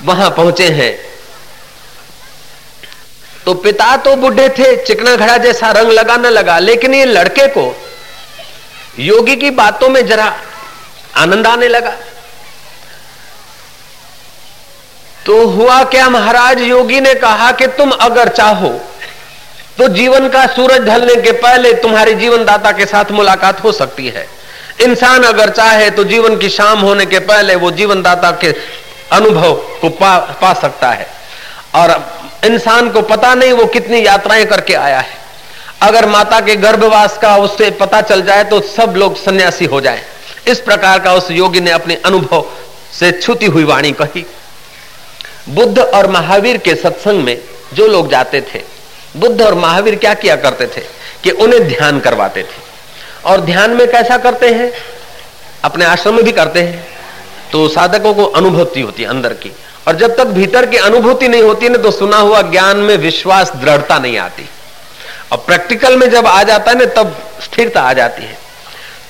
वहाँ 0.00 0.30
पहुँचे 0.30 0.68
हैं। 0.68 0.92
तो 3.44 3.54
पिता 3.54 3.96
तो 3.96 4.14
बुढ़े 4.16 4.48
थे, 4.48 4.76
चिकना 4.84 5.14
घड़ा 5.16 5.36
जैसा 5.36 5.70
रंग 5.70 5.90
लगा 5.92 6.16
न 6.16 6.26
लगा, 6.26 6.58
लेकिन 6.58 6.94
ये 6.94 7.04
लड़के 7.04 7.46
को 7.48 7.64
योगी 8.98 9.36
की 9.36 9.50
बातों 9.50 9.88
में 9.88 10.06
जरा 10.06 10.36
आनंद 11.16 11.46
आने 11.46 11.68
लगा। 11.68 11.96
तो 15.26 15.46
हुआ 15.46 15.82
क्या 15.84 16.08
महाराज? 16.08 16.60
योगी 16.60 17.00
ने 17.00 17.14
कहा 17.14 17.50
कि 17.52 17.66
तुम 17.68 17.90
अगर 17.90 18.28
चाहो 18.30 18.68
तो 19.78 19.86
जीवन 19.88 20.28
का 20.28 20.46
सूरज 20.46 20.84
ढलने 20.86 21.14
के 21.22 21.32
पहले 21.34 21.72
तुम्हारे 21.74 22.14
जीवन 22.14 22.44
दाता 22.44 22.72
के 22.72 22.86
साथ 22.86 23.10
मुलाकात 23.10 23.62
हो 23.64 23.72
सकती 23.72 24.06
है। 24.08 24.26
इंसान 24.80 25.22
अगर 25.22 25.50
चाहे 25.50 25.88
तो 25.90 26.04
जीवन 26.04 26.36
की 26.36 26.48
शाम 26.48 26.80
होने 26.80 27.06
के 27.06 27.18
पहले 27.22 27.54
वो 27.54 27.70
जीवन 27.70 28.02
दाता 28.02 28.30
के 28.34 28.54
अनुभव 29.12 29.54
को 29.80 29.88
पा, 29.90 30.16
पा 30.18 30.52
सकता 30.52 30.90
है। 30.90 31.06
और 31.74 31.90
इंसान 32.44 32.90
को 32.90 33.02
पता 33.02 33.34
नहीं 33.34 33.52
वो 33.52 33.66
कितनी 33.66 34.04
यात्राएँ 34.06 34.44
करके 34.44 34.74
आया 34.74 35.00
है। 35.00 35.22
अगर 35.82 36.08
माता 36.08 36.40
के 36.40 36.56
गर्भवास 36.56 37.18
का 37.18 37.36
उससे 37.36 37.70
पता 37.80 38.00
चल 38.02 38.22
जाए 38.22 38.44
तो 38.44 38.60
सब 38.68 38.94
लोग 38.96 39.16
सन्यासी 39.16 39.64
हो 39.64 39.80
जाए। 39.80 40.02
इस 40.46 40.60
प्रकार 40.60 40.98
का 40.98 41.12
उस 41.14 41.30
योगी 41.30 41.60
ने 41.60 41.70
अपने 41.70 41.94
अनुभव 42.04 42.44
से 43.00 43.12
छुती 43.12 43.46
हुई 43.46 43.64
वाणी 43.64 43.92
कही। 43.92 44.26
बुद्ध 45.48 45.78
और 45.78 46.10
महावीर 46.10 46.56
के 46.56 46.74
सत्संग 46.74 47.24
में 47.24 47.40
जो 47.74 47.86
लोग 47.86 48.10
जाते 48.10 48.40
थे, 48.40 48.62
बुद्ध 49.16 49.42
और 49.42 49.54
महावीर 49.54 49.94
क्या 49.94 50.14
किया 50.14 50.36
करते 50.36 50.66
थे 50.66 50.80
कि 51.22 51.30
उन्हें 51.30 51.68
ध्यान 51.68 52.00
करवाते 52.00 52.42
थे। 52.42 52.64
और 53.24 53.40
ध्यान 53.40 53.70
में 53.70 53.90
कैसा 53.90 54.18
करते 54.18 54.50
हैं? 54.50 54.72
अपने 55.64 55.84
आश्रम 55.84 56.14
में 56.14 56.24
भी 56.24 56.32
करते 56.32 56.60
हैं। 56.60 56.86
तो 57.52 57.68
साधकों 57.68 58.14
को 58.14 58.24
अनुभूति 58.24 58.80
होती 58.80 59.02
है 59.02 59.08
अंदर 59.08 59.32
की। 59.32 59.52
और 59.88 59.96
जब 59.96 60.16
तक 60.16 60.24
भीतर 60.24 60.66
की 60.66 60.76
अनुभूति 60.76 61.28
नहीं 61.28 61.42
होती 61.42 61.68
ना 61.68 61.78
तो 61.78 61.90
सुना 61.90 62.16
हुआ 62.16 62.42
ज्ञान 62.42 62.76
में 62.76 62.96
विश्वास, 62.96 63.52
दृढ़ता 63.52 63.98
नहीं 63.98 64.18
आती। 64.18 64.48
और 65.32 65.38
प्रैक्टिकल 65.38 65.96
में 65.96 66.10
जब 66.10 66.26
आ 66.26 66.42
जाता 66.42 66.70
है 66.70 66.78
ना, 66.78 66.84
तब 66.84 67.30
स्थिरता 67.42 67.82
आ 67.82 67.92
जाती 67.92 68.22
है। 68.22 68.43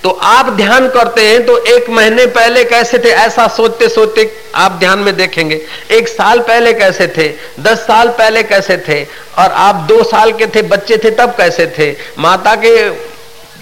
तो 0.04 0.10
आप 0.10 0.48
ध्यान 0.48 0.88
करते 0.88 1.22
हैं 1.22 1.46
तो 1.46 1.56
एक 1.58 1.90
महीने 1.90 2.26
पहले 2.26 2.64
कैसे 2.64 2.98
थे? 2.98 3.08
ऐसा 3.08 3.48
सोचते 3.48 3.88
सोचते 3.88 4.36
आप 4.54 4.72
ध्यान 4.72 4.98
में 4.98 5.16
देखेंगे। 5.16 5.60
एक 5.90 6.08
साल 6.08 6.40
पहले 6.40 6.72
कैसे 6.72 7.06
थे? 7.08 7.28
दस 7.62 7.78
साल 7.78 8.08
पहले 8.08 8.42
कैसे 8.42 8.76
थे? 8.76 9.04
और 9.38 9.52
आप 9.52 9.74
दो 9.74 10.02
साल 10.02 10.32
के 10.32 10.46
थे, 10.46 10.62
बच्चे 10.62 10.96
थे, 10.96 11.10
तब 11.10 11.30
कैसे 11.30 11.66
थे? 11.78 11.96
माता 12.18 12.54
के 12.54 12.90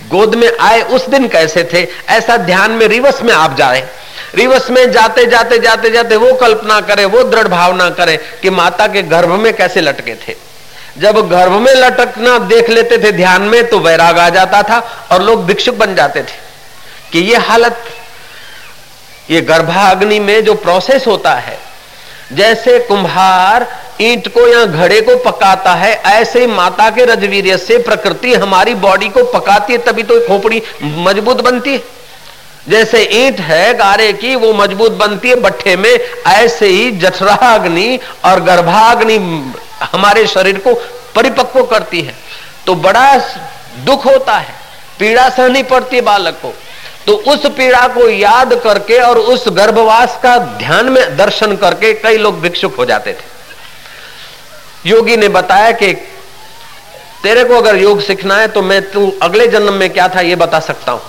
गोद 0.08 0.34
में 0.34 0.50
आए 0.60 0.82
उस 0.82 1.08
दिन 1.08 1.28
कैसे 1.28 1.64
थे? 1.72 1.88
ऐसा 2.08 2.36
ध्यान 2.36 2.70
में 2.70 2.86
रिवर्स 2.88 3.22
में 3.22 3.34
आप 3.34 3.56
जाए। 3.56 3.88
रिवर्स 4.34 4.70
में 4.70 4.92
जाते 4.92 5.26
जाते 5.26 5.58
जाते 5.58 5.90
जाते 5.90 6.16
वो 6.16 6.32
कल्पना 6.32 6.80
करे, 6.80 7.04
वो 7.04 7.22
दृढ़ 7.24 7.48
भावना 7.48 7.90
करे 7.90 8.16
कि 8.42 8.50
माता 8.50 8.86
के 8.86 9.02
गर्भ 9.02 9.30
में 9.30 9.56
कैसे 9.56 9.80
लटके 9.80 10.14
थे। 10.14 10.51
जब 10.98 11.16
गर्भ 11.28 11.52
में 11.60 11.72
लटकना 11.74 12.38
देख 12.38 12.68
लेते 12.70 12.98
थे 12.98 13.12
ध्यान 13.12 13.42
में 13.42 13.68
तो 13.68 13.78
वैराग 13.78 14.18
आ 14.18 14.28
जाता 14.30 14.62
था 14.62 14.78
और 15.12 15.22
लोग 15.22 15.44
भिक्षुक 15.46 15.74
बन 15.74 15.94
जाते 15.94 16.22
थे 16.22 16.40
कि 17.12 17.18
ये 17.20 17.36
हालत, 17.38 17.84
ये 19.30 19.40
गर्भाग्नि 19.42 20.18
में 20.20 20.44
जो 20.44 20.54
प्रोसेस 20.56 21.06
होता 21.06 21.34
है, 21.36 21.58
जैसे 22.32 22.78
कुम्हार 22.78 23.66
ईंट 24.00 24.28
को 24.28 24.46
या 24.48 24.64
घड़े 24.64 25.00
को 25.00 25.16
पकाता 25.24 25.74
है, 25.74 25.94
ऐसे 25.94 26.40
ही 26.40 26.46
माता 26.48 26.90
के 26.90 27.04
रजवीर 27.04 27.56
से 27.58 27.78
प्रकृति 27.78 28.34
हमारी 28.34 28.74
बॉडी 28.76 29.08
को 29.08 29.24
पकाती 29.32 29.72
है, 29.72 29.78
तभी 29.78 30.02
तो 30.02 30.20
खोपड़ी 30.28 30.62
मज़बूत 30.82 31.40
बनती 31.40 31.72
है। 31.72 31.82
जैसे 32.68 33.02
ईंट 33.14 33.40
है, 33.40 33.74
गारे 33.74 34.12
की, 34.12 34.34
वो 34.36 34.52
मज़बूत 34.54 34.92
बनती 34.94 35.28
है 35.28 35.34
बट्ठे 35.40 35.76
में, 35.76 35.90
ऐसे 36.28 36.66
ही 36.66 36.90
जठराग्नि 36.98 37.98
और 38.24 38.40
गर्भाग्नि 38.40 39.18
हमारे 39.82 40.26
शरीर 40.26 40.58
को 40.58 40.74
परिपक्व 41.14 41.62
करती 41.66 42.00
है। 42.00 42.14
तो 42.66 42.74
बड़ा 42.76 43.16
दुख 43.84 44.04
होता 44.06 44.36
है। 44.36 44.54
पीड़ा 44.98 45.28
सहनी 45.28 45.62
पड़ती 45.64 45.96
है 45.96 46.02
बालक 46.02 46.38
को। 46.42 46.52
तो 47.06 47.12
उस 47.32 47.46
पीड़ा 47.56 47.86
को 47.88 48.08
याद 48.08 48.54
करके 48.54 48.98
और 48.98 49.18
उस 49.18 49.44
गर्भवास 49.48 50.18
का 50.22 50.36
ध्यान 50.58 50.88
में 50.88 51.16
दर्शन 51.16 51.56
करके 51.56 51.92
कई 51.94 52.16
लोग 52.18 52.40
भिक्षुक 52.40 52.76
हो 52.76 52.84
जाते 52.84 53.12
थे। 53.12 53.30
योगी 54.86 55.16
ने 55.16 55.28
बताया 55.28 55.70
कि 55.72 55.92
तेरे 57.22 57.44
को 57.44 57.54
अगर 57.54 57.76
योग 57.76 58.00
सीखना 58.00 58.36
है 58.36 58.48
तो 58.48 58.62
मैं 58.62 58.80
तू 58.90 59.12
अगले 59.22 59.46
जन्म 59.48 59.72
में 59.72 59.88
क्या 59.90 60.08
था 60.08 60.20
ये 60.20 60.36
बता 60.36 60.60
सकता 60.60 60.92
हूँ। 60.92 61.00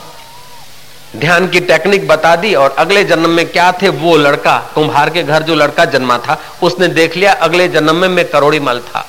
ध्यान 1.15 1.47
की 1.47 1.60
टेक्निक 1.60 2.08
बता 2.08 2.36
दी 2.36 2.54
और 2.56 2.76
अगले 2.80 3.04
जन्म 3.04 3.30
में 3.30 3.45
क्या 3.47 3.71
थे 3.71 3.89
वो 3.89 4.15
लड़का? 4.17 4.58
कुम्हार 4.76 5.10
के 5.10 5.23
घर 5.23 5.43
जो 5.43 5.56
लड़का 5.56 5.86
जन्मा 5.86 6.17
था, 6.17 6.39
उसने 6.63 6.88
देख 6.89 7.15
लिया, 7.17 7.34
अगले 7.34 7.67
जन्म 7.67 7.95
में 7.95 8.08
मैं 8.08 8.26
करोड़ी 8.30 8.60
मल 8.60 8.80
था। 8.80 9.06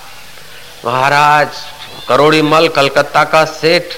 महाराज 0.85 1.49
करोड़ी 2.09 2.43
मल 2.43 2.69
कलकत्ता 2.69 3.25
का 3.25 3.45
सेठ 3.45 3.97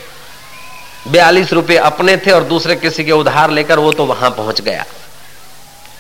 बयालीस 1.09 1.53
रुपए 1.53 1.77
अपने 1.77 2.17
थे 2.17 2.31
और 2.31 2.45
दूसरे 2.45 2.77
किसी 2.77 3.05
के 3.05 3.13
उधार 3.13 3.51
लेकर 3.51 3.79
वो 3.79 3.93
तो 3.93 4.05
वहाँ 4.05 4.31
पहुँच 4.31 4.61
गया। 4.61 4.85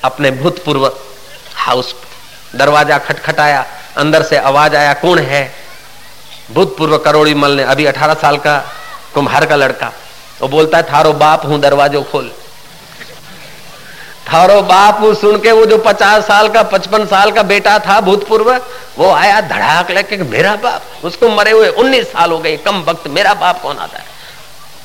अपने 0.05 0.31
भूतपूर्व 0.31 0.87
हाउस 1.57 1.95
दरवाज़ा 2.57 2.99
खटखटाया, 2.99 3.64
अंदर 3.97 4.23
से 4.23 4.37
आवाज़ 4.37 4.77
आया, 4.77 4.92
कौन 4.95 5.19
है? 5.19 5.53
भूतपूर्व 6.53 6.99
करोड़ी 6.99 7.35
मल 7.35 7.51
ने, 7.51 7.62
अभी 7.62 7.87
अठारह 7.87 8.14
साल 8.14 8.37
का 8.37 8.59
कुम्हार 9.14 9.47
का 9.47 9.57
लड़का। 9.57 9.92
वो 10.41 10.47
बोलता 10.49 10.77
है 10.77 10.84
थारो 10.86 11.13
बाप 11.15 11.45
हूं 11.45 11.60
दरवाजो 11.62 12.01
खोल 12.12 12.30
थारो 14.27 14.62
बाप 14.63 15.04
सुन 15.15 15.38
के 15.39 15.51
वो 15.54 15.65
जो 15.65 15.77
पचास 15.82 16.25
साल 16.25 16.47
का 16.49 16.63
पचपन 16.71 17.06
साल 17.08 17.32
का 17.32 17.43
बेटा 17.45 17.77
था 17.82 17.99
भूतपूर्व 18.01 18.54
वो 18.97 19.12
आया 19.13 19.41
धड़ाक 19.47 19.91
लेके 19.91 20.17
मेरा 20.25 20.56
बाप 20.60 21.06
उसको 21.06 21.30
मरे 21.32 21.51
हुए 21.51 21.69
उन्नीस 21.77 22.12
साल 22.12 22.32
हो 22.32 22.39
गए 22.39 22.58
कम 22.63 22.82
वक्त 22.84 23.08
मेरा 23.10 23.34
बाप 23.36 23.62
कौन 23.62 23.77
आता 23.80 23.97
है 23.97 24.10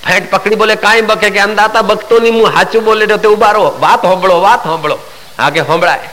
ફેટ 0.05 0.27
પકડી 0.33 0.57
બોલે 0.57 0.75
કાંઈ 0.77 1.03
બકે 1.05 1.29
કે 1.29 1.41
અંદાતા 1.41 1.83
બકતો 1.83 2.19
ની 2.19 2.31
હું 2.33 2.53
હાચું 2.53 2.85
બોલે 2.85 3.07
તો 3.15 3.31
ઉભારો 3.31 3.63
વાત 3.81 4.05
હોંભળો 4.05 4.37
વાત 4.41 4.67
હોંભળો 4.67 4.99
હા 5.39 5.51
કે 5.51 5.63
હોંભળાય 5.63 6.11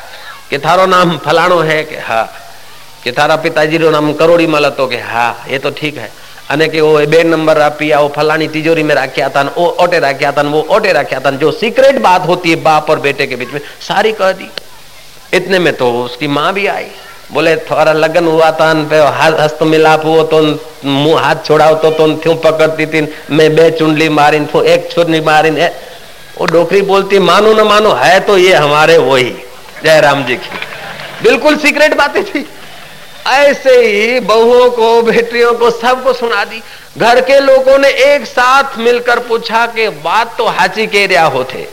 કે 0.49 0.59
થારો 0.59 0.85
નામ 0.87 1.11
ફલાણો 1.19 1.59
હે 1.63 1.77
કે 1.83 1.99
હા 2.01 2.23
કે 3.03 3.11
તારા 3.11 3.37
પિતાજીનું 3.37 3.93
નામ 3.93 4.09
કરોડીમલ 4.13 4.65
હતો 4.65 4.87
કે 4.87 5.01
હા 5.03 5.29
એ 5.47 5.59
તો 5.59 5.71
ઠીક 5.71 5.97
है 5.97 6.09
અને 6.49 6.67
કે 6.67 6.81
वो 6.81 6.91
बे 7.07 7.23
नंबर 7.25 7.57
पिया 7.77 7.99
वो 7.99 8.07
फलानी 8.15 8.47
तिजोरी 8.49 8.83
में 8.83 8.95
रखा 8.95 9.29
था 9.29 9.41
वो 9.57 9.67
ओटे 9.83 9.99
रखा 10.01 10.31
था 10.31 10.41
वो 10.49 10.61
ओटे 10.69 10.91
रखा 10.93 11.19
था 11.19 11.31
जो 11.37 11.51
सीक्रेट 11.53 11.99
बात 12.01 12.27
होती 12.27 12.49
है 12.49 12.55
बाप 12.63 12.89
और 12.89 12.99
बेटे 12.99 13.27
के 13.27 13.35
बीच 13.35 13.53
में 13.53 13.59
सारी 13.87 14.11
कह 14.13 14.31
दी 14.33 14.49
इतने 15.33 15.59
में 15.59 15.73
तो 15.75 15.91
उसकी 16.01 16.27
माँ 16.29 16.53
भी 16.53 16.65
आई 16.69 16.87
बोले 17.31 17.55
थोड़ा 17.63 17.93
लगन 17.93 18.25
हुआ 18.25 18.51
था 18.51 18.73
पे 18.89 18.99
हस्त 19.39 19.63
मिलाप 19.65 20.05
हुआ 20.05 20.23
तो 20.31 20.41
मुंह 20.85 21.19
हाथ 21.19 21.45
छोड़ाओ 21.45 21.75
तो 21.81 21.91
तुम 21.97 22.15
क्यों 22.17 22.35
पकड़ती 22.41 22.85
थी 22.87 23.01
मैं 23.31 23.49
बे 23.55 23.69
चुंडली 23.79 24.09
मारी 24.11 24.39
थू 24.47 24.61
एक 24.73 24.89
चुनली 24.91 25.21
मारी 25.21 25.51
वो 26.37 26.45
डोकरी 26.47 26.81
बोलती 26.83 27.19
मानो 27.21 27.53
न 27.53 27.67
मानो 27.67 27.93
है 27.95 28.19
तो 28.27 28.37
ये 28.39 28.53
हमारे 28.55 28.97
वही 28.99 29.31
जय 29.83 29.99
राम 30.01 30.23
जी 30.25 30.35
की 30.37 30.59
बिल्कुल 31.23 31.57
सीक्रेट 31.57 31.95
बातें 31.97 32.23
थी 32.25 32.45
ऐसे 33.29 33.75
ही 33.81 34.19
बहुओं 34.21 34.69
को 34.71 35.01
बेटियों 35.03 35.53
को 35.55 35.69
सबको 35.73 36.13
सुना 36.13 36.43
दी 36.45 36.61
घर 36.99 37.21
के 37.27 37.39
लोगों 37.41 37.77
ने 37.79 37.89
एक 38.05 38.25
साथ 38.27 38.77
मिलकर 38.79 39.19
पूछा 39.27 39.65
कि 39.75 39.87
बात 40.03 40.35
तो 40.37 40.47
हाची 40.57 40.87
के 40.87 41.05
रिया 41.07 41.25
होते 41.35 41.67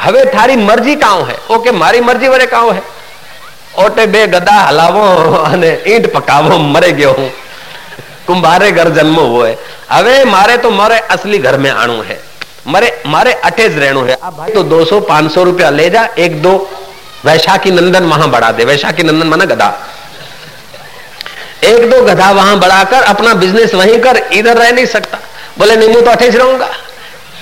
हवे 0.00 0.24
थारी 0.34 0.56
मर्जी 0.62 0.94
काउ 0.98 1.24
है 1.24 1.36
ओके 1.50 1.70
मारी 1.74 2.00
मर्जी 2.02 2.28
वरे 2.28 2.46
काउ 2.48 2.70
है 2.70 2.82
ઓટે 3.76 4.04
બે 4.06 4.22
ગદા 4.28 4.54
હલાવો 4.68 5.04
અને 5.48 5.70
ઈંટ 5.86 6.06
પકાવો 6.14 6.56
મરે 6.66 6.90
ગયો 6.92 7.12
હું 7.18 7.28
कुंभारे 8.26 8.70
घर 8.72 8.88
जन्म 8.90 9.18
हुए 9.26 9.52
હવે 9.90 10.14
મારે 10.26 10.56
તો 10.58 10.70
મારે 10.72 10.96
असली 11.10 11.38
घर 11.40 11.56
में 11.58 11.70
आणू 11.72 11.94
है 12.02 12.16
मारे 12.66 12.88
मारे 13.06 13.32
अटेज 13.48 13.78
रहणो 13.78 14.02
है 14.08 14.16
भाई 14.32 14.52
तो 14.52 14.62
200 14.72 14.98
500 15.06 15.44
रुपया 15.44 15.70
ले 15.76 15.86
जा 15.90 16.02
एक 16.24 16.34
दो 16.42 16.52
वैशाखी 17.24 17.70
नंदन 17.70 18.10
वहां 18.10 18.28
बढ़ा 18.30 18.50
दे 18.58 18.64
वैशाखी 18.64 19.02
नंदन 19.02 19.28
माना 19.28 19.46
गधा 19.52 19.68
एक 21.63 21.89
दो 21.89 22.01
गधा 22.01 22.31
वहाँ 22.31 22.57
बढ़ाकर 22.59 23.03
अपना 23.03 23.33
बिज़नेस 23.33 23.73
वहीं 23.75 23.99
कर, 23.99 24.17
इधर 24.33 24.57
रह 24.57 24.71
नहीं 24.71 24.85
सकता। 24.85 25.19
बोले 25.57 25.75
नहीं 25.75 25.89
मैं 25.89 26.03
तो 26.05 26.11
अठेस 26.11 26.35
रहूँगा। 26.35 26.69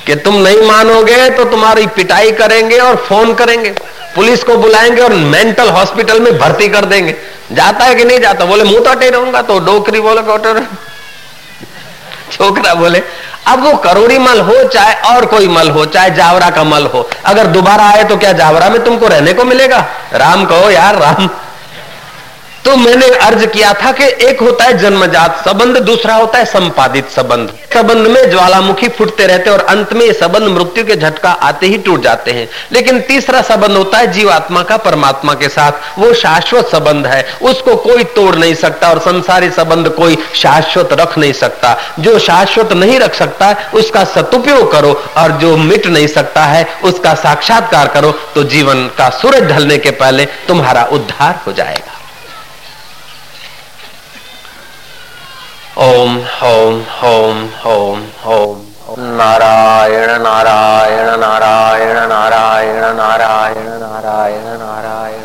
कि 0.05 0.15
तुम 0.15 0.35
नहीं 0.37 0.61
मानोगे 0.61 1.29
तो 1.29 1.43
तुम्हारी 1.45 1.85
पिटाई 1.87 2.31
करेंगे 2.31 2.77
और 2.77 2.95
फ़ोन 3.07 3.33
करेंगे। 3.33 3.69
पुलिस 4.15 4.43
को 4.43 4.55
बुलाएँगे 4.57 5.01
और 5.01 5.13
मेंटल 5.13 5.69
हॉस्पिटल 5.69 6.19
में 6.19 6.37
भर्ती 6.37 6.67
कर 6.67 6.85
देंगे। 6.85 7.15
जाता 7.51 7.85
है 7.85 7.95
कि 7.95 8.05
नहीं 8.05 8.19
जाता? 8.19 8.45
बोले, 8.45 8.63
मुँह 8.63 8.79
तो 8.79 8.89
अटे 8.89 9.09
रहूँगा 9.09 9.41
तो 9.41 9.59
डोकरी 9.59 9.99
बोले 9.99 10.61
छोकरा 12.31 12.73
बोले, 12.73 13.01
अब 13.47 13.63
वो 13.63 13.71
करोड़ी 13.77 14.17
मल 14.17 14.39
हो 14.39 14.63
चाहे 14.63 14.93
और 15.07 15.25
कोई 15.25 15.47
मल 15.47 15.69
हो, 15.69 15.85
चाहे 15.85 16.09
जावरा 16.11 16.49
का 16.49 16.63
मल 16.63 16.85
हो, 16.85 17.09
अगर 17.25 17.47
दोबारा 17.47 17.89
आए 17.89 18.03
तो 18.03 18.17
क्या 18.17 18.31
जावरा 18.31 18.69
में 18.69 18.83
तुमको 18.83 19.07
रहने 19.07 19.33
को 19.33 19.43
मिलेगा? 19.43 19.85
राम 20.13 20.45
कहो 20.45 20.69
यार, 20.69 20.95
राम। 20.95 21.29
तो 22.65 22.75
मैंने 22.75 23.07
अर्ज़ 23.07 23.45
किया 23.45 23.73
था 23.73 23.91
कि 23.91 24.03
एक 24.27 24.41
होता 24.41 24.65
है 24.65 24.77
जन्मजात 24.77 25.49
संबंध, 25.49 25.77
दूसरा 25.77 26.15
होता 26.15 26.37
है 26.37 26.45
संपादित 26.45 27.09
संबंध। 27.09 27.49
संबंध 27.73 28.07
में 28.07 28.29
ज्वालामुखी 28.29 28.87
फुटते 28.87 29.27
रहते 29.27 29.49
हैं 29.49 29.57
और 29.57 29.65
अंत 29.65 29.93
में 29.93 30.05
ये 30.05 30.13
संबंध 30.13 30.43
मृत्यु 30.43 30.85
के 30.85 30.95
झटका 30.95 31.31
आते 31.31 31.67
ही 31.67 31.77
टूट 31.77 32.03
जाते 32.03 32.31
हैं। 32.31 32.49
लेकिन 32.71 33.01
तीसरा 33.01 33.41
संबंध 33.41 33.71
होता 33.71 33.97
है 33.97 34.11
जीवात्मा 34.11 34.63
का 34.63 34.77
परमात्मा 34.77 35.33
के 35.33 35.49
साथ। 35.49 35.71
वो 35.99 36.13
शाश्वत 36.13 36.65
संबंध 36.67 37.07
है। 37.07 37.25
उसको 37.41 37.75
कोई 37.75 38.03
तोड़ 38.03 38.35
नहीं 38.35 38.55
सकता 38.55 38.89
और 38.89 38.99
संसारी 38.99 39.49
संबंध 39.49 39.89
कोई 39.89 40.17
शाश्वत 40.35 40.89
रख 40.93 41.17
नहीं 41.17 41.33
सकता। 41.33 41.77
जो 41.99 42.19
शाश्वत 42.19 42.73
नहीं 42.73 42.99
रख 42.99 43.15
सकता, 43.15 43.55
उसका 43.73 44.03
सदुपयोग 44.03 44.71
करो 44.71 45.03
और 45.17 45.31
जो 45.31 45.57
मिट 45.57 45.87
नहीं 45.87 46.07
सकता 46.07 46.43
है, 46.43 46.67
उसका 46.83 47.13
साक्षात्कार 47.13 47.87
करो। 47.87 48.11
तो 48.35 48.43
जीवन 48.43 48.87
का 48.87 49.09
सूरज 49.09 49.51
ढलने 49.51 49.77
के 49.77 49.91
पहले 49.91 50.25
तुम्हारा 50.25 50.83
उद्धार 50.83 51.39
हो 51.47 51.53
जाएगा। 51.53 51.90
Om, 55.81 56.21
Om, 56.41 56.85
Om, 57.01 57.49
Om, 57.65 58.03
Om. 58.23 58.71
Narayana, 59.17 60.19
Narayana, 60.19 61.17
Narayana, 61.17 62.05
Narayana, 62.07 62.93
Narayana, 62.93 63.79
Narayana, 63.79 64.57
Narayana. 64.57 65.20